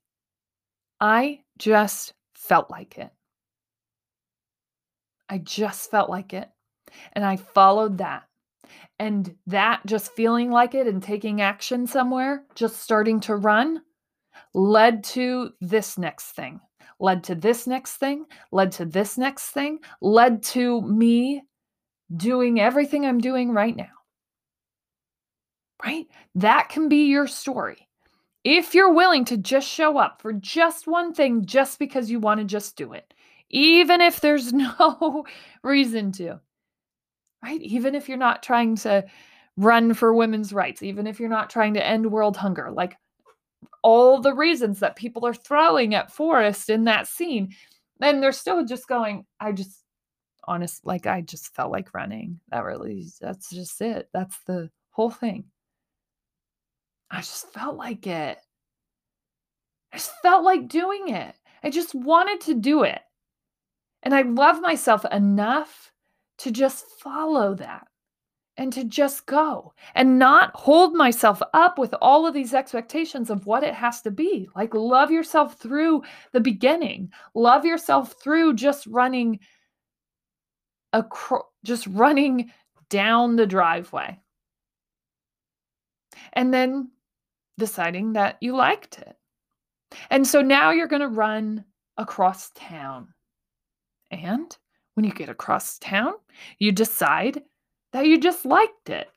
I 0.99 1.39
just 1.57 2.13
felt 2.33 2.69
like 2.69 2.97
it. 2.97 3.09
I 5.29 5.37
just 5.37 5.89
felt 5.89 6.09
like 6.09 6.33
it. 6.33 6.49
And 7.13 7.23
I 7.23 7.37
followed 7.37 7.99
that. 7.99 8.23
And 8.99 9.33
that 9.47 9.85
just 9.85 10.11
feeling 10.11 10.51
like 10.51 10.75
it 10.75 10.87
and 10.87 11.01
taking 11.01 11.39
action 11.39 11.87
somewhere, 11.87 12.43
just 12.53 12.81
starting 12.81 13.21
to 13.21 13.37
run, 13.37 13.81
led 14.53 15.05
to 15.05 15.51
this 15.61 15.97
next 15.97 16.31
thing, 16.31 16.59
led 16.99 17.23
to 17.25 17.35
this 17.35 17.65
next 17.65 17.93
thing, 17.93 18.25
led 18.51 18.73
to 18.73 18.83
this 18.83 19.17
next 19.17 19.51
thing, 19.51 19.79
led 20.01 20.43
to 20.43 20.81
me 20.81 21.43
doing 22.13 22.59
everything 22.59 23.05
I'm 23.05 23.19
doing 23.19 23.51
right 23.51 23.75
now. 23.75 23.87
Right? 25.83 26.07
That 26.35 26.69
can 26.69 26.89
be 26.89 27.05
your 27.05 27.27
story. 27.27 27.87
If 28.43 28.75
you're 28.75 28.93
willing 28.93 29.25
to 29.25 29.37
just 29.37 29.67
show 29.67 29.97
up 29.97 30.21
for 30.21 30.33
just 30.33 30.87
one 30.87 31.13
thing, 31.13 31.45
just 31.45 31.79
because 31.79 32.09
you 32.09 32.19
want 32.19 32.39
to 32.39 32.45
just 32.45 32.75
do 32.75 32.93
it, 32.93 33.13
even 33.49 34.01
if 34.01 34.21
there's 34.21 34.53
no 34.53 35.25
reason 35.63 36.11
to 36.13 36.39
right? 37.45 37.61
Even 37.61 37.93
if 37.93 38.09
you're 38.09 38.17
not 38.17 38.41
trying 38.41 38.75
to 38.75 39.05
run 39.55 39.93
for 39.93 40.13
women's 40.13 40.51
rights, 40.51 40.81
even 40.81 41.05
if 41.05 41.19
you're 41.19 41.29
not 41.29 41.49
trying 41.49 41.75
to 41.75 41.85
end 41.85 42.11
world 42.11 42.35
hunger, 42.35 42.71
like 42.71 42.97
all 43.83 44.19
the 44.19 44.33
reasons 44.33 44.79
that 44.79 44.95
people 44.95 45.27
are 45.27 45.33
throwing 45.33 45.93
at 45.93 46.11
Forrest 46.11 46.71
in 46.71 46.85
that 46.85 47.07
scene, 47.07 47.53
then 47.99 48.19
they're 48.19 48.31
still 48.31 48.65
just 48.65 48.87
going, 48.87 49.25
I 49.39 49.51
just 49.51 49.84
honest 50.47 50.85
like 50.85 51.05
I 51.07 51.21
just 51.21 51.53
felt 51.55 51.71
like 51.71 51.93
running. 51.93 52.39
That 52.49 52.63
really 52.63 53.07
that's 53.19 53.49
just 53.49 53.81
it. 53.81 54.09
That's 54.13 54.37
the 54.45 54.69
whole 54.91 55.11
thing. 55.11 55.45
I 57.11 57.17
just 57.17 57.51
felt 57.53 57.77
like 57.77 58.07
it. 58.07 58.39
I 59.93 59.97
just 59.97 60.13
felt 60.21 60.43
like 60.43 60.67
doing 60.67 61.09
it. 61.09 61.35
I 61.63 61.69
just 61.69 61.95
wanted 61.95 62.41
to 62.41 62.53
do 62.55 62.83
it. 62.83 63.01
And 64.03 64.13
I 64.13 64.21
love 64.23 64.61
myself 64.61 65.05
enough 65.11 65.91
to 66.39 66.51
just 66.51 66.85
follow 66.99 67.55
that 67.55 67.87
and 68.57 68.71
to 68.73 68.83
just 68.83 69.25
go 69.25 69.73
and 69.95 70.17
not 70.17 70.51
hold 70.55 70.93
myself 70.93 71.41
up 71.53 71.77
with 71.77 71.93
all 72.01 72.25
of 72.25 72.33
these 72.33 72.53
expectations 72.53 73.29
of 73.29 73.45
what 73.45 73.63
it 73.63 73.73
has 73.73 74.01
to 74.01 74.11
be. 74.11 74.47
Like, 74.55 74.73
love 74.73 75.11
yourself 75.11 75.57
through 75.59 76.03
the 76.31 76.39
beginning, 76.39 77.11
love 77.33 77.65
yourself 77.65 78.15
through 78.21 78.53
just 78.55 78.87
running 78.87 79.39
acro- 80.95 81.47
just 81.63 81.85
running 81.87 82.51
down 82.89 83.35
the 83.35 83.45
driveway. 83.45 84.19
And 86.33 86.53
then 86.53 86.91
deciding 87.57 88.13
that 88.13 88.37
you 88.41 88.55
liked 88.55 88.99
it. 88.99 89.15
And 90.09 90.25
so 90.25 90.41
now 90.41 90.71
you're 90.71 90.87
going 90.87 91.01
to 91.01 91.07
run 91.07 91.63
across 91.97 92.51
town. 92.51 93.13
And 94.11 94.55
when 94.93 95.05
you 95.05 95.11
get 95.11 95.29
across 95.29 95.77
town, 95.79 96.13
you 96.59 96.71
decide 96.71 97.41
that 97.93 98.05
you 98.05 98.19
just 98.19 98.45
liked 98.45 98.89
it. 98.89 99.09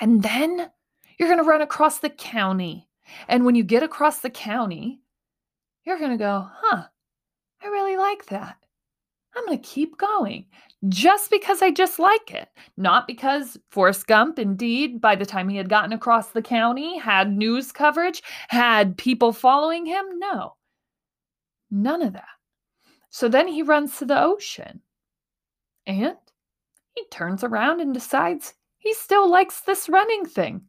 And 0.00 0.22
then 0.22 0.70
you're 1.18 1.28
going 1.28 1.42
to 1.42 1.48
run 1.48 1.62
across 1.62 1.98
the 1.98 2.10
county. 2.10 2.88
And 3.28 3.44
when 3.44 3.54
you 3.54 3.62
get 3.62 3.82
across 3.82 4.20
the 4.20 4.30
county, 4.30 5.00
you're 5.84 5.98
going 5.98 6.12
to 6.12 6.16
go, 6.16 6.48
huh, 6.50 6.84
I 7.62 7.66
really 7.66 7.96
like 7.96 8.26
that. 8.26 8.56
I'm 9.34 9.46
going 9.46 9.58
to 9.58 9.68
keep 9.68 9.96
going 9.96 10.46
just 10.88 11.30
because 11.30 11.62
I 11.62 11.70
just 11.70 11.98
like 11.98 12.32
it. 12.32 12.48
Not 12.76 13.06
because 13.06 13.56
Forrest 13.70 14.06
Gump, 14.06 14.38
indeed, 14.38 15.00
by 15.00 15.14
the 15.14 15.26
time 15.26 15.48
he 15.48 15.56
had 15.56 15.68
gotten 15.68 15.92
across 15.92 16.28
the 16.28 16.42
county, 16.42 16.98
had 16.98 17.32
news 17.32 17.72
coverage, 17.72 18.22
had 18.48 18.98
people 18.98 19.32
following 19.32 19.86
him. 19.86 20.04
No, 20.18 20.56
none 21.70 22.02
of 22.02 22.12
that. 22.12 22.24
So 23.10 23.28
then 23.28 23.48
he 23.48 23.62
runs 23.62 23.98
to 23.98 24.04
the 24.04 24.20
ocean 24.20 24.80
and 25.86 26.16
he 26.94 27.04
turns 27.10 27.42
around 27.44 27.80
and 27.80 27.94
decides 27.94 28.54
he 28.78 28.94
still 28.94 29.30
likes 29.30 29.60
this 29.60 29.88
running 29.88 30.24
thing 30.24 30.62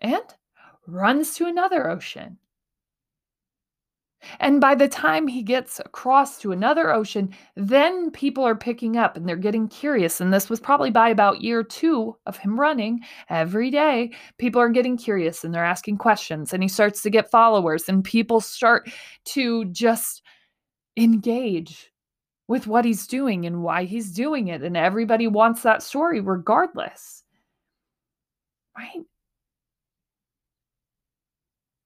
and 0.00 0.22
runs 0.86 1.34
to 1.34 1.46
another 1.46 1.88
ocean 1.88 2.38
and 4.40 4.60
by 4.60 4.74
the 4.74 4.88
time 4.88 5.26
he 5.26 5.42
gets 5.42 5.80
across 5.80 6.38
to 6.38 6.52
another 6.52 6.92
ocean, 6.92 7.34
then 7.54 8.10
people 8.10 8.44
are 8.44 8.54
picking 8.54 8.96
up 8.96 9.16
and 9.16 9.28
they're 9.28 9.36
getting 9.36 9.68
curious. 9.68 10.20
And 10.20 10.32
this 10.32 10.48
was 10.48 10.60
probably 10.60 10.90
by 10.90 11.08
about 11.08 11.42
year 11.42 11.62
two 11.62 12.16
of 12.26 12.36
him 12.36 12.58
running 12.58 13.00
every 13.28 13.70
day. 13.70 14.12
People 14.38 14.60
are 14.60 14.68
getting 14.68 14.96
curious 14.96 15.44
and 15.44 15.54
they're 15.54 15.64
asking 15.64 15.98
questions. 15.98 16.52
And 16.52 16.62
he 16.62 16.68
starts 16.68 17.02
to 17.02 17.10
get 17.10 17.30
followers, 17.30 17.88
and 17.88 18.04
people 18.04 18.40
start 18.40 18.90
to 19.26 19.64
just 19.66 20.22
engage 20.96 21.92
with 22.48 22.66
what 22.66 22.84
he's 22.84 23.06
doing 23.06 23.44
and 23.44 23.62
why 23.62 23.84
he's 23.84 24.12
doing 24.12 24.48
it. 24.48 24.62
And 24.62 24.76
everybody 24.76 25.26
wants 25.26 25.62
that 25.62 25.82
story 25.82 26.20
regardless. 26.20 27.24
Right? 28.76 29.04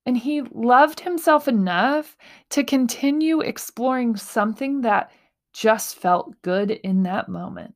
And 0.05 0.17
he 0.17 0.41
loved 0.41 0.99
himself 0.99 1.47
enough 1.47 2.17
to 2.49 2.63
continue 2.63 3.41
exploring 3.41 4.15
something 4.15 4.81
that 4.81 5.11
just 5.53 5.95
felt 5.95 6.41
good 6.41 6.71
in 6.71 7.03
that 7.03 7.29
moment. 7.29 7.75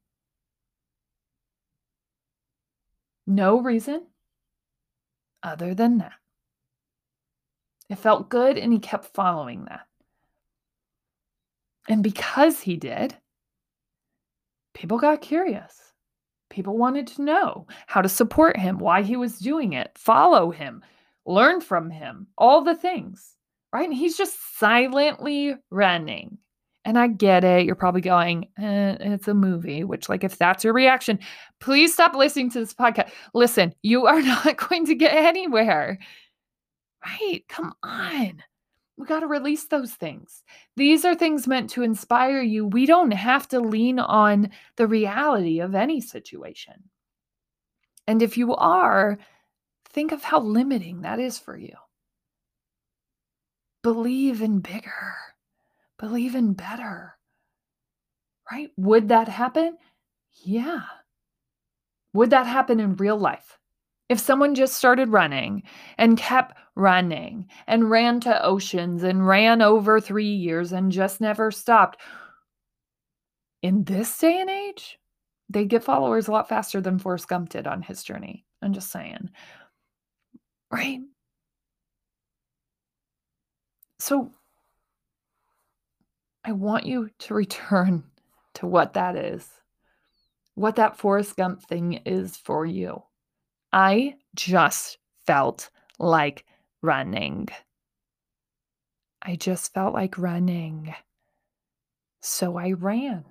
No 3.27 3.59
reason 3.59 4.07
other 5.43 5.73
than 5.75 5.99
that. 5.99 6.13
It 7.89 7.99
felt 7.99 8.29
good 8.29 8.57
and 8.57 8.73
he 8.73 8.79
kept 8.79 9.13
following 9.13 9.65
that. 9.65 9.85
And 11.87 12.01
because 12.01 12.61
he 12.61 12.77
did, 12.77 13.15
people 14.73 14.97
got 14.97 15.21
curious. 15.21 15.93
People 16.49 16.77
wanted 16.77 17.07
to 17.07 17.21
know 17.21 17.67
how 17.85 18.01
to 18.01 18.09
support 18.09 18.57
him, 18.57 18.79
why 18.79 19.03
he 19.03 19.15
was 19.15 19.37
doing 19.39 19.73
it, 19.73 19.91
follow 19.95 20.51
him, 20.51 20.83
learn 21.25 21.61
from 21.61 21.89
him, 21.89 22.27
all 22.37 22.61
the 22.61 22.75
things, 22.75 23.35
right? 23.73 23.87
And 23.87 23.93
he's 23.93 24.17
just 24.17 24.57
silently 24.57 25.55
running. 25.69 26.37
And 26.85 26.99
I 26.99 27.07
get 27.07 27.43
it. 27.43 27.65
You're 27.65 27.73
probably 27.75 28.01
going, 28.01 28.47
eh, 28.59 28.97
it's 28.99 29.27
a 29.27 29.33
movie, 29.33 29.83
which, 29.83 30.07
like, 30.07 30.23
if 30.23 30.37
that's 30.37 30.63
your 30.63 30.73
reaction, 30.73 31.17
please 31.59 31.93
stop 31.93 32.13
listening 32.13 32.51
to 32.51 32.59
this 32.59 32.75
podcast. 32.75 33.09
Listen, 33.33 33.73
you 33.81 34.05
are 34.05 34.21
not 34.45 34.57
going 34.57 34.85
to 34.85 34.95
get 34.95 35.13
anywhere, 35.13 35.97
right? 37.03 37.41
Come 37.49 37.73
on. 37.81 38.43
We 38.97 39.05
got 39.07 39.21
to 39.21 39.27
release 39.27 39.65
those 39.65 39.93
things. 39.93 40.43
These 40.77 41.03
are 41.03 41.15
things 41.15 41.47
meant 41.47 41.71
to 41.71 41.81
inspire 41.81 42.41
you. 42.41 42.65
We 42.67 42.85
don't 42.85 43.11
have 43.11 43.47
to 43.49 43.59
lean 43.59 43.99
on 43.99 44.51
the 44.77 44.87
reality 44.87 45.59
of 45.59 45.75
any 45.75 45.99
situation. 45.99 46.75
And 48.07 48.21
if 48.21 48.37
you 48.37 48.55
are, 48.55 49.17
Think 49.95 50.11
of 50.11 50.23
how 50.25 50.41
limiting 50.41 51.03
that 51.03 51.21
is 51.21 51.39
for 51.39 51.55
you. 51.55 51.73
Believe 53.81 54.41
in 54.41 54.59
bigger, 54.59 55.15
believe 55.97 56.35
in 56.35 56.51
better. 56.51 57.13
Right? 58.51 58.71
Would 58.75 59.07
that 59.07 59.29
happen? 59.29 59.77
Yeah. 60.43 60.81
Would 62.11 62.31
that 62.31 62.45
happen 62.45 62.81
in 62.81 62.97
real 62.97 63.17
life? 63.17 63.57
If 64.09 64.19
someone 64.19 64.53
just 64.53 64.75
started 64.75 65.13
running 65.13 65.63
and 65.97 66.17
kept 66.17 66.57
running 66.75 67.47
and 67.65 67.89
ran 67.89 68.19
to 68.19 68.43
oceans 68.43 69.01
and 69.01 69.25
ran 69.25 69.61
over 69.61 70.01
three 70.01 70.33
years 70.33 70.73
and 70.73 70.91
just 70.91 71.21
never 71.21 71.51
stopped, 71.51 72.01
in 73.61 73.85
this 73.85 74.17
day 74.17 74.41
and 74.41 74.49
age, 74.49 74.99
they'd 75.47 75.69
get 75.69 75.85
followers 75.85 76.27
a 76.27 76.31
lot 76.31 76.49
faster 76.49 76.81
than 76.81 76.99
Forrest 76.99 77.29
Gump 77.29 77.47
did 77.47 77.65
on 77.65 77.81
his 77.81 78.03
journey. 78.03 78.45
I'm 78.61 78.73
just 78.73 78.91
saying. 78.91 79.29
Right? 80.75 80.99
So 83.99 84.31
I 86.43 86.51
want 86.51 86.85
you 86.85 87.09
to 87.19 87.33
return 87.33 88.03
to 88.55 88.67
what 88.67 88.93
that 88.93 89.15
is, 89.15 89.49
what 90.55 90.75
that 90.75 90.97
Forrest 90.97 91.37
Gump 91.37 91.63
thing 91.63 92.01
is 92.05 92.35
for 92.35 92.65
you. 92.65 93.03
I 93.71 94.15
just 94.35 94.97
felt 95.25 95.69
like 95.97 96.45
running. 96.81 97.47
I 99.21 99.37
just 99.37 99.73
felt 99.73 99.93
like 99.93 100.17
running. 100.17 100.93
So 102.21 102.57
I 102.57 102.73
ran. 102.73 103.23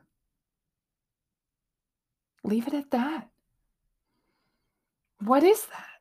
Leave 2.42 2.68
it 2.68 2.74
at 2.74 2.90
that. 2.92 3.28
What 5.20 5.42
is 5.42 5.66
that? 5.66 5.93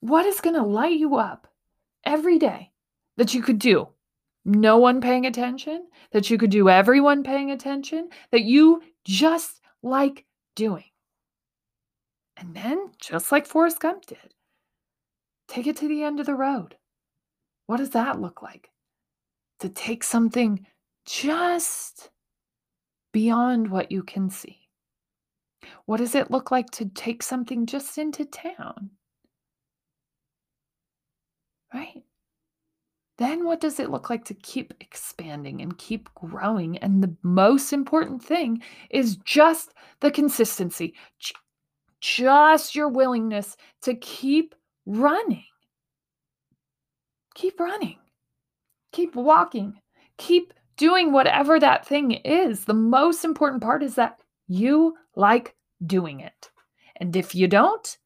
What 0.00 0.26
is 0.26 0.40
going 0.40 0.56
to 0.56 0.62
light 0.62 0.98
you 0.98 1.16
up 1.16 1.46
every 2.04 2.38
day 2.38 2.72
that 3.16 3.34
you 3.34 3.42
could 3.42 3.58
do? 3.58 3.88
No 4.44 4.78
one 4.78 5.00
paying 5.00 5.26
attention, 5.26 5.86
that 6.12 6.30
you 6.30 6.38
could 6.38 6.50
do 6.50 6.70
everyone 6.70 7.22
paying 7.22 7.50
attention, 7.50 8.08
that 8.32 8.42
you 8.42 8.82
just 9.04 9.60
like 9.82 10.24
doing. 10.56 10.84
And 12.36 12.54
then, 12.54 12.90
just 12.98 13.30
like 13.30 13.46
Forrest 13.46 13.80
Gump 13.80 14.06
did, 14.06 14.34
take 15.46 15.66
it 15.66 15.76
to 15.76 15.88
the 15.88 16.02
end 16.02 16.20
of 16.20 16.26
the 16.26 16.34
road. 16.34 16.76
What 17.66 17.76
does 17.76 17.90
that 17.90 18.20
look 18.20 18.40
like? 18.40 18.70
To 19.60 19.68
take 19.68 20.02
something 20.02 20.66
just 21.04 22.08
beyond 23.12 23.70
what 23.70 23.92
you 23.92 24.02
can 24.02 24.30
see. 24.30 24.56
What 25.84 25.98
does 25.98 26.14
it 26.14 26.30
look 26.30 26.50
like 26.50 26.70
to 26.70 26.86
take 26.86 27.22
something 27.22 27.66
just 27.66 27.98
into 27.98 28.24
town? 28.24 28.90
Right? 31.72 32.02
Then 33.18 33.44
what 33.44 33.60
does 33.60 33.78
it 33.78 33.90
look 33.90 34.08
like 34.08 34.24
to 34.26 34.34
keep 34.34 34.72
expanding 34.80 35.60
and 35.60 35.76
keep 35.76 36.08
growing? 36.14 36.78
And 36.78 37.02
the 37.02 37.14
most 37.22 37.72
important 37.72 38.24
thing 38.24 38.62
is 38.88 39.16
just 39.16 39.74
the 40.00 40.10
consistency, 40.10 40.94
just 42.00 42.74
your 42.74 42.88
willingness 42.88 43.56
to 43.82 43.94
keep 43.94 44.54
running. 44.86 45.44
Keep 47.34 47.60
running, 47.60 47.98
keep 48.92 49.14
walking, 49.14 49.80
keep 50.18 50.52
doing 50.76 51.12
whatever 51.12 51.60
that 51.60 51.86
thing 51.86 52.12
is. 52.12 52.64
The 52.64 52.74
most 52.74 53.24
important 53.24 53.62
part 53.62 53.82
is 53.82 53.94
that 53.94 54.18
you 54.48 54.96
like 55.14 55.54
doing 55.86 56.20
it. 56.20 56.50
And 56.96 57.14
if 57.14 57.34
you 57.34 57.46
don't, 57.46 57.96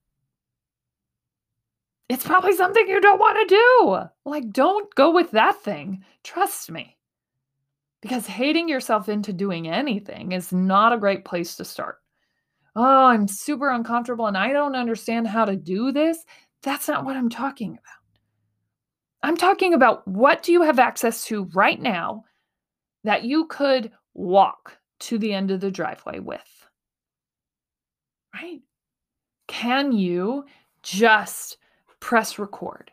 it's 2.09 2.25
probably 2.25 2.55
something 2.55 2.87
you 2.87 3.01
don't 3.01 3.21
want 3.21 3.49
to 3.49 3.55
do. 3.55 4.31
Like, 4.31 4.51
don't 4.51 4.93
go 4.95 5.11
with 5.11 5.31
that 5.31 5.63
thing. 5.63 6.05
Trust 6.23 6.71
me. 6.71 6.97
Because 8.03 8.27
hating 8.27 8.69
yourself 8.69 9.09
into 9.09 9.33
doing 9.33 9.69
anything 9.69 10.33
is 10.33 10.53
not 10.53 10.93
a 10.93 10.99
great 10.99 11.25
place 11.25 11.57
to 11.57 11.65
start. 11.65 11.99
Oh, 12.77 13.07
I'm 13.07 13.27
super 13.27 13.71
uncomfortable 13.71 14.27
and 14.27 14.37
I 14.37 14.53
don't 14.53 14.75
understand 14.75 15.27
how 15.27 15.45
to 15.45 15.57
do 15.57 15.93
this. 15.93 16.25
That's 16.63 16.89
not 16.89 17.05
what 17.05 17.17
I'm 17.17 17.31
talking 17.31 17.71
about. 17.71 17.81
I'm 19.23 19.37
talking 19.39 19.73
about 19.73 20.07
what 20.07 20.43
do 20.43 20.53
you 20.53 20.61
have 20.63 20.79
access 20.79 21.25
to 21.27 21.45
right 21.55 21.81
now 21.81 22.25
that 23.05 23.25
you 23.25 23.47
could 23.47 23.91
walk 24.13 24.77
to 25.01 25.17
the 25.17 25.33
end 25.33 25.51
of 25.51 25.61
the 25.61 25.71
driveway 25.71 26.19
with? 26.19 26.43
Right? 28.35 28.61
Can 29.47 29.93
you 29.93 30.45
just 30.83 31.57
press 32.05 32.39
record? 32.39 32.91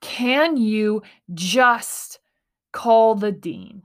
Can 0.00 0.56
you 0.56 1.04
just 1.34 2.18
call 2.72 3.14
the 3.14 3.30
dean? 3.30 3.84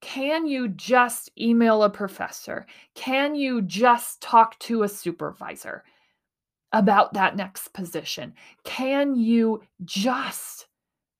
Can 0.00 0.46
you 0.46 0.68
just 0.68 1.30
email 1.38 1.82
a 1.82 1.90
professor? 1.90 2.64
Can 2.94 3.34
you 3.34 3.60
just 3.60 4.22
talk 4.22 4.58
to 4.60 4.82
a 4.82 4.88
supervisor 4.88 5.84
about 6.72 7.12
that 7.12 7.36
next 7.36 7.74
position? 7.74 8.32
Can 8.64 9.14
you 9.14 9.62
just 9.84 10.66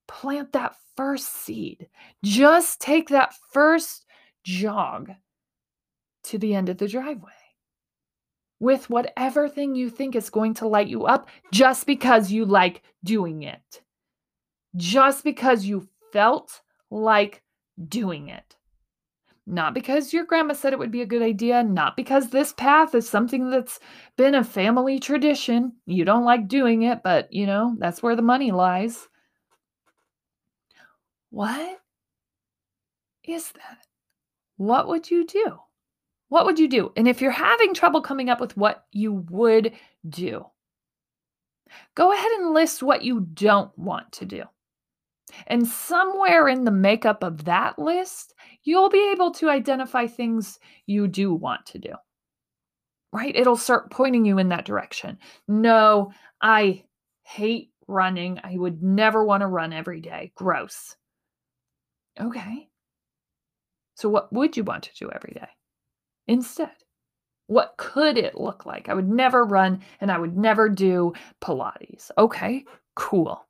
plant 0.09 0.53
that 0.53 0.77
first 0.97 1.31
seed? 1.31 1.89
Just 2.23 2.81
take 2.81 3.11
that 3.11 3.35
first 3.53 4.07
jog 4.45 5.13
to 6.23 6.39
the 6.39 6.55
end 6.55 6.71
of 6.71 6.79
the 6.79 6.89
driveway 6.89 7.44
with 8.61 8.89
whatever 8.89 9.49
thing 9.49 9.75
you 9.75 9.91
think 9.91 10.15
is 10.15 10.31
going 10.31 10.55
to 10.55 10.69
light 10.69 10.89
you 10.89 11.05
up 11.05 11.29
just 11.53 11.87
because 11.87 12.31
you 12.31 12.45
like 12.45 12.83
doing 13.03 13.43
it. 13.43 13.83
Just 14.77 15.25
because 15.25 15.65
you 15.65 15.89
felt 16.13 16.63
like 16.91 17.43
doing 17.89 18.29
it. 18.29 18.57
Not 19.47 19.75
because 19.75 20.15
your 20.15 20.25
grandma 20.25 20.55
said 20.55 20.73
it 20.73 20.79
would 20.79 20.91
be 20.91 21.03
a 21.03 21.07
good 21.07 21.21
idea, 21.21 21.63
not 21.63 21.97
because 21.97 22.31
this 22.31 22.55
path 22.55 22.95
is 22.95 23.09
something 23.09 23.51
that's 23.51 23.79
been 24.17 24.35
a 24.35 24.43
family 24.43 24.99
tradition. 24.99 25.73
You 25.85 26.07
don't 26.07 26.25
like 26.25 26.49
doing 26.49 26.83
it, 26.83 27.03
but 27.03 27.31
you 27.31 27.47
know, 27.47 27.77
that's 27.79 28.03
where 28.03 28.17
the 28.17 28.23
money 28.23 28.53
lies. 28.53 29.07
What 31.31 31.81
is 33.23 33.53
that? 33.53 33.87
What 34.57 34.89
would 34.89 35.11
you 35.11 35.27
do? 35.27 35.59
What 36.35 36.47
would 36.47 36.59
you 36.59 36.67
do? 36.67 36.93
And 36.97 37.07
if 37.07 37.21
you're 37.21 37.31
having 37.31 37.75
trouble 37.75 38.01
coming 38.01 38.29
up 38.29 38.41
with 38.41 38.57
what 38.57 38.87
you 38.91 39.25
would 39.31 39.71
do, 40.09 40.45
go 41.95 42.13
ahead 42.13 42.33
and 42.33 42.53
list 42.53 42.83
what 42.83 43.05
you 43.05 43.21
don't 43.21 43.71
want 43.79 44.11
to 44.15 44.25
do. 44.25 44.43
And 45.47 45.65
somewhere 45.65 46.49
in 46.49 46.65
the 46.65 46.73
makeup 46.73 47.23
of 47.23 47.45
that 47.45 47.79
list, 47.79 48.35
you'll 48.65 48.89
be 48.89 49.13
able 49.13 49.31
to 49.35 49.49
identify 49.49 50.09
things 50.09 50.59
you 50.87 51.07
do 51.07 51.33
want 51.33 51.67
to 51.67 51.79
do. 51.79 51.93
Right? 53.13 53.37
It'll 53.37 53.55
start 53.55 53.93
pointing 53.93 54.25
you 54.25 54.39
in 54.39 54.49
that 54.49 54.65
direction. 54.65 55.19
No, 55.47 56.13
I 56.43 56.83
hate 57.23 57.71
running. 57.87 58.41
I 58.43 58.57
would 58.59 58.83
never 58.83 59.25
want 59.25 59.43
to 59.43 59.47
run 59.47 59.73
every 59.73 60.01
day. 60.01 60.33
Gross. 60.35 60.97
Okay. 62.21 62.69
So, 63.95 64.09
what 64.09 64.33
would 64.33 64.57
you 64.57 64.65
want 64.65 64.83
to 64.83 64.95
do 64.99 65.13
every 65.13 65.35
day 65.35 65.47
instead? 66.27 66.71
What 67.47 67.75
could 67.77 68.17
it 68.17 68.41
look 68.41 68.65
like? 68.65 68.89
I 68.89 68.95
would 68.95 69.09
never 69.09 69.45
run 69.45 69.83
and 70.01 70.11
I 70.11 70.19
would 70.19 70.37
never 70.37 70.69
do 70.69 71.13
Pilates. 71.43 72.11
Okay, 72.17 72.65
cool. 72.97 73.47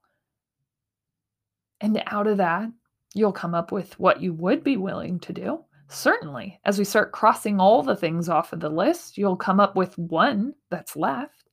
And 1.80 2.02
out 2.06 2.26
of 2.26 2.38
that, 2.38 2.70
you'll 3.14 3.32
come 3.32 3.54
up 3.54 3.70
with 3.70 3.98
what 4.00 4.20
you 4.20 4.32
would 4.34 4.64
be 4.64 4.76
willing 4.76 5.20
to 5.20 5.32
do. 5.32 5.64
Certainly, 5.88 6.58
as 6.64 6.78
we 6.78 6.84
start 6.84 7.12
crossing 7.12 7.60
all 7.60 7.82
the 7.82 7.94
things 7.94 8.28
off 8.28 8.52
of 8.52 8.60
the 8.60 8.70
list, 8.70 9.16
you'll 9.16 9.36
come 9.36 9.60
up 9.60 9.76
with 9.76 9.96
one 9.98 10.54
that's 10.70 10.96
left. 10.96 11.48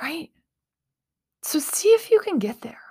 Right? 0.00 0.30
So 1.42 1.58
see 1.58 1.88
if 1.88 2.10
you 2.10 2.20
can 2.20 2.38
get 2.38 2.60
there. 2.60 2.81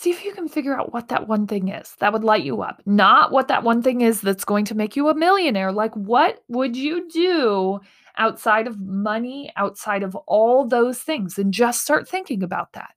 See 0.00 0.08
if 0.08 0.24
you 0.24 0.32
can 0.32 0.48
figure 0.48 0.74
out 0.74 0.94
what 0.94 1.08
that 1.08 1.28
one 1.28 1.46
thing 1.46 1.68
is 1.68 1.94
that 1.98 2.14
would 2.14 2.24
light 2.24 2.42
you 2.42 2.62
up. 2.62 2.80
Not 2.86 3.32
what 3.32 3.48
that 3.48 3.64
one 3.64 3.82
thing 3.82 4.00
is 4.00 4.22
that's 4.22 4.46
going 4.46 4.64
to 4.64 4.74
make 4.74 4.96
you 4.96 5.10
a 5.10 5.14
millionaire. 5.14 5.72
Like, 5.72 5.94
what 5.94 6.42
would 6.48 6.74
you 6.74 7.06
do 7.10 7.80
outside 8.16 8.66
of 8.66 8.80
money, 8.80 9.52
outside 9.56 10.02
of 10.02 10.16
all 10.26 10.66
those 10.66 11.00
things? 11.00 11.38
And 11.38 11.52
just 11.52 11.82
start 11.82 12.08
thinking 12.08 12.42
about 12.42 12.72
that. 12.72 12.94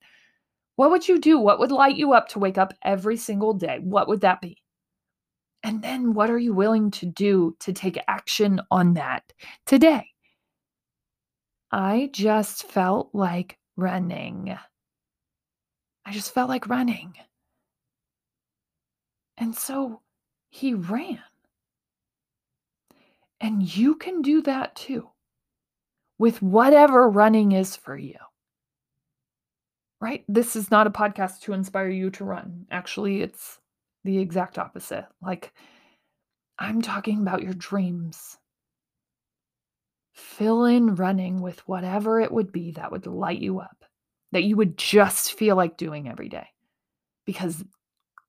What 0.77 0.91
would 0.91 1.05
you 1.05 1.19
do? 1.19 1.37
What 1.39 1.59
would 1.59 1.73
light 1.73 1.97
you 1.97 2.13
up 2.13 2.29
to 2.29 2.39
wake 2.39 2.57
up 2.57 2.73
every 2.85 3.17
single 3.17 3.53
day? 3.53 3.79
What 3.81 4.07
would 4.07 4.21
that 4.21 4.39
be? 4.39 4.63
And 5.61 5.81
then 5.81 6.13
what 6.13 6.29
are 6.29 6.39
you 6.39 6.53
willing 6.53 6.89
to 6.91 7.05
do 7.05 7.57
to 7.59 7.73
take 7.73 8.01
action 8.07 8.61
on 8.71 8.93
that 8.93 9.23
today? 9.65 10.07
I 11.69 12.11
just 12.13 12.63
felt 12.63 13.09
like 13.11 13.57
running. 13.75 14.57
I 16.05 16.11
just 16.11 16.33
felt 16.33 16.49
like 16.49 16.67
running. 16.67 17.13
And 19.37 19.55
so 19.55 20.01
he 20.49 20.73
ran. 20.73 21.19
And 23.41 23.75
you 23.75 23.95
can 23.95 24.21
do 24.21 24.41
that 24.43 24.75
too 24.75 25.09
with 26.17 26.41
whatever 26.41 27.09
running 27.09 27.51
is 27.51 27.75
for 27.75 27.97
you 27.97 28.15
right? 30.03 30.25
This 30.27 30.57
is 30.57 30.69
not 30.69 30.85
a 30.85 30.89
podcast 30.91 31.39
to 31.41 31.53
inspire 31.53 31.87
you 31.87 32.09
to 32.11 32.25
run. 32.25 32.65
Actually, 32.69 33.21
it's 33.21 33.59
the 34.03 34.19
exact 34.19 34.59
opposite. 34.59 35.05
Like, 35.21 35.53
I'm 36.59 36.81
talking 36.81 37.21
about 37.21 37.41
your 37.41 37.53
dreams. 37.53 38.37
Fill 40.11 40.65
in 40.65 40.95
running 40.95 41.39
with 41.39 41.65
whatever 41.69 42.19
it 42.19 42.33
would 42.33 42.51
be 42.51 42.71
that 42.71 42.91
would 42.91 43.07
light 43.07 43.39
you 43.39 43.59
up, 43.59 43.82
that 44.33 44.43
you 44.43 44.55
would 44.57 44.77
just 44.77 45.33
feel 45.33 45.55
like 45.55 45.77
doing 45.77 46.09
every 46.09 46.29
day. 46.29 46.47
Because 47.25 47.63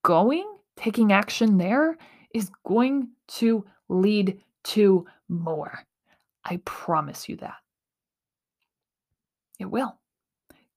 going, 0.02 0.46
taking 0.76 1.12
action 1.12 1.58
there 1.58 1.96
is 2.32 2.50
going 2.66 3.08
to 3.26 3.64
lead 3.88 4.40
to 4.64 5.06
more. 5.28 5.80
I 6.44 6.58
promise 6.64 7.28
you 7.28 7.36
that. 7.36 7.56
It 9.58 9.66
will. 9.66 9.98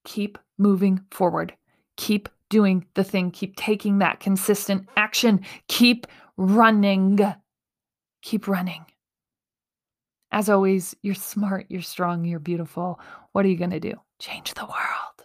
Keep 0.05 0.37
moving 0.57 1.01
forward. 1.11 1.53
Keep 1.97 2.29
doing 2.49 2.85
the 2.93 3.03
thing. 3.03 3.31
Keep 3.31 3.55
taking 3.55 3.99
that 3.99 4.19
consistent 4.19 4.87
action. 4.95 5.41
Keep 5.67 6.07
running. 6.37 7.19
Keep 8.21 8.47
running. 8.47 8.85
As 10.31 10.49
always, 10.49 10.95
you're 11.01 11.15
smart, 11.15 11.67
you're 11.69 11.81
strong, 11.81 12.25
you're 12.25 12.39
beautiful. 12.39 12.99
What 13.31 13.45
are 13.45 13.49
you 13.49 13.57
going 13.57 13.71
to 13.71 13.79
do? 13.79 13.93
Change 14.19 14.53
the 14.53 14.65
world. 14.65 15.16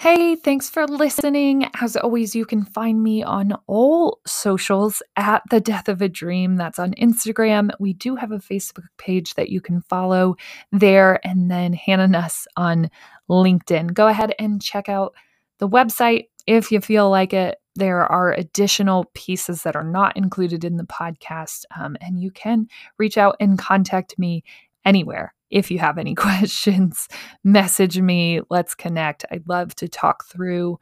Hey, 0.00 0.36
thanks 0.36 0.70
for 0.70 0.86
listening. 0.86 1.68
As 1.80 1.96
always, 1.96 2.32
you 2.32 2.46
can 2.46 2.64
find 2.64 3.02
me 3.02 3.24
on 3.24 3.54
all 3.66 4.20
socials 4.28 5.02
at 5.16 5.42
The 5.50 5.60
Death 5.60 5.88
of 5.88 6.00
a 6.00 6.08
Dream. 6.08 6.54
That's 6.54 6.78
on 6.78 6.94
Instagram. 6.94 7.70
We 7.80 7.94
do 7.94 8.14
have 8.14 8.30
a 8.30 8.38
Facebook 8.38 8.86
page 8.96 9.34
that 9.34 9.48
you 9.48 9.60
can 9.60 9.80
follow 9.80 10.36
there, 10.70 11.18
and 11.26 11.50
then 11.50 11.72
Hannah 11.72 12.06
Nuss 12.06 12.46
on 12.56 12.92
LinkedIn. 13.28 13.92
Go 13.92 14.06
ahead 14.06 14.36
and 14.38 14.62
check 14.62 14.88
out 14.88 15.16
the 15.58 15.68
website 15.68 16.26
if 16.46 16.70
you 16.70 16.80
feel 16.80 17.10
like 17.10 17.32
it. 17.32 17.56
There 17.74 18.06
are 18.06 18.32
additional 18.32 19.10
pieces 19.14 19.64
that 19.64 19.74
are 19.74 19.82
not 19.82 20.16
included 20.16 20.64
in 20.64 20.76
the 20.76 20.84
podcast, 20.84 21.64
um, 21.76 21.96
and 22.00 22.22
you 22.22 22.30
can 22.30 22.68
reach 22.98 23.18
out 23.18 23.34
and 23.40 23.58
contact 23.58 24.16
me 24.16 24.44
anywhere 24.84 25.34
if 25.50 25.70
you 25.70 25.78
have 25.78 25.98
any 25.98 26.14
questions, 26.16 27.08
message 27.44 28.00
me. 28.00 28.40
Let's 28.50 28.74
connect. 28.74 29.24
I'd 29.30 29.48
love 29.48 29.74
to 29.76 29.88
talk 29.88 30.24
through 30.26 30.78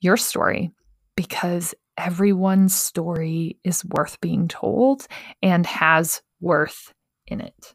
your 0.00 0.16
story 0.16 0.70
because 1.16 1.74
everyone's 1.96 2.74
story 2.74 3.58
is 3.64 3.84
worth 3.84 4.20
being 4.20 4.48
told 4.48 5.06
and 5.42 5.64
has 5.66 6.22
worth 6.40 6.92
in 7.26 7.40
it. 7.40 7.74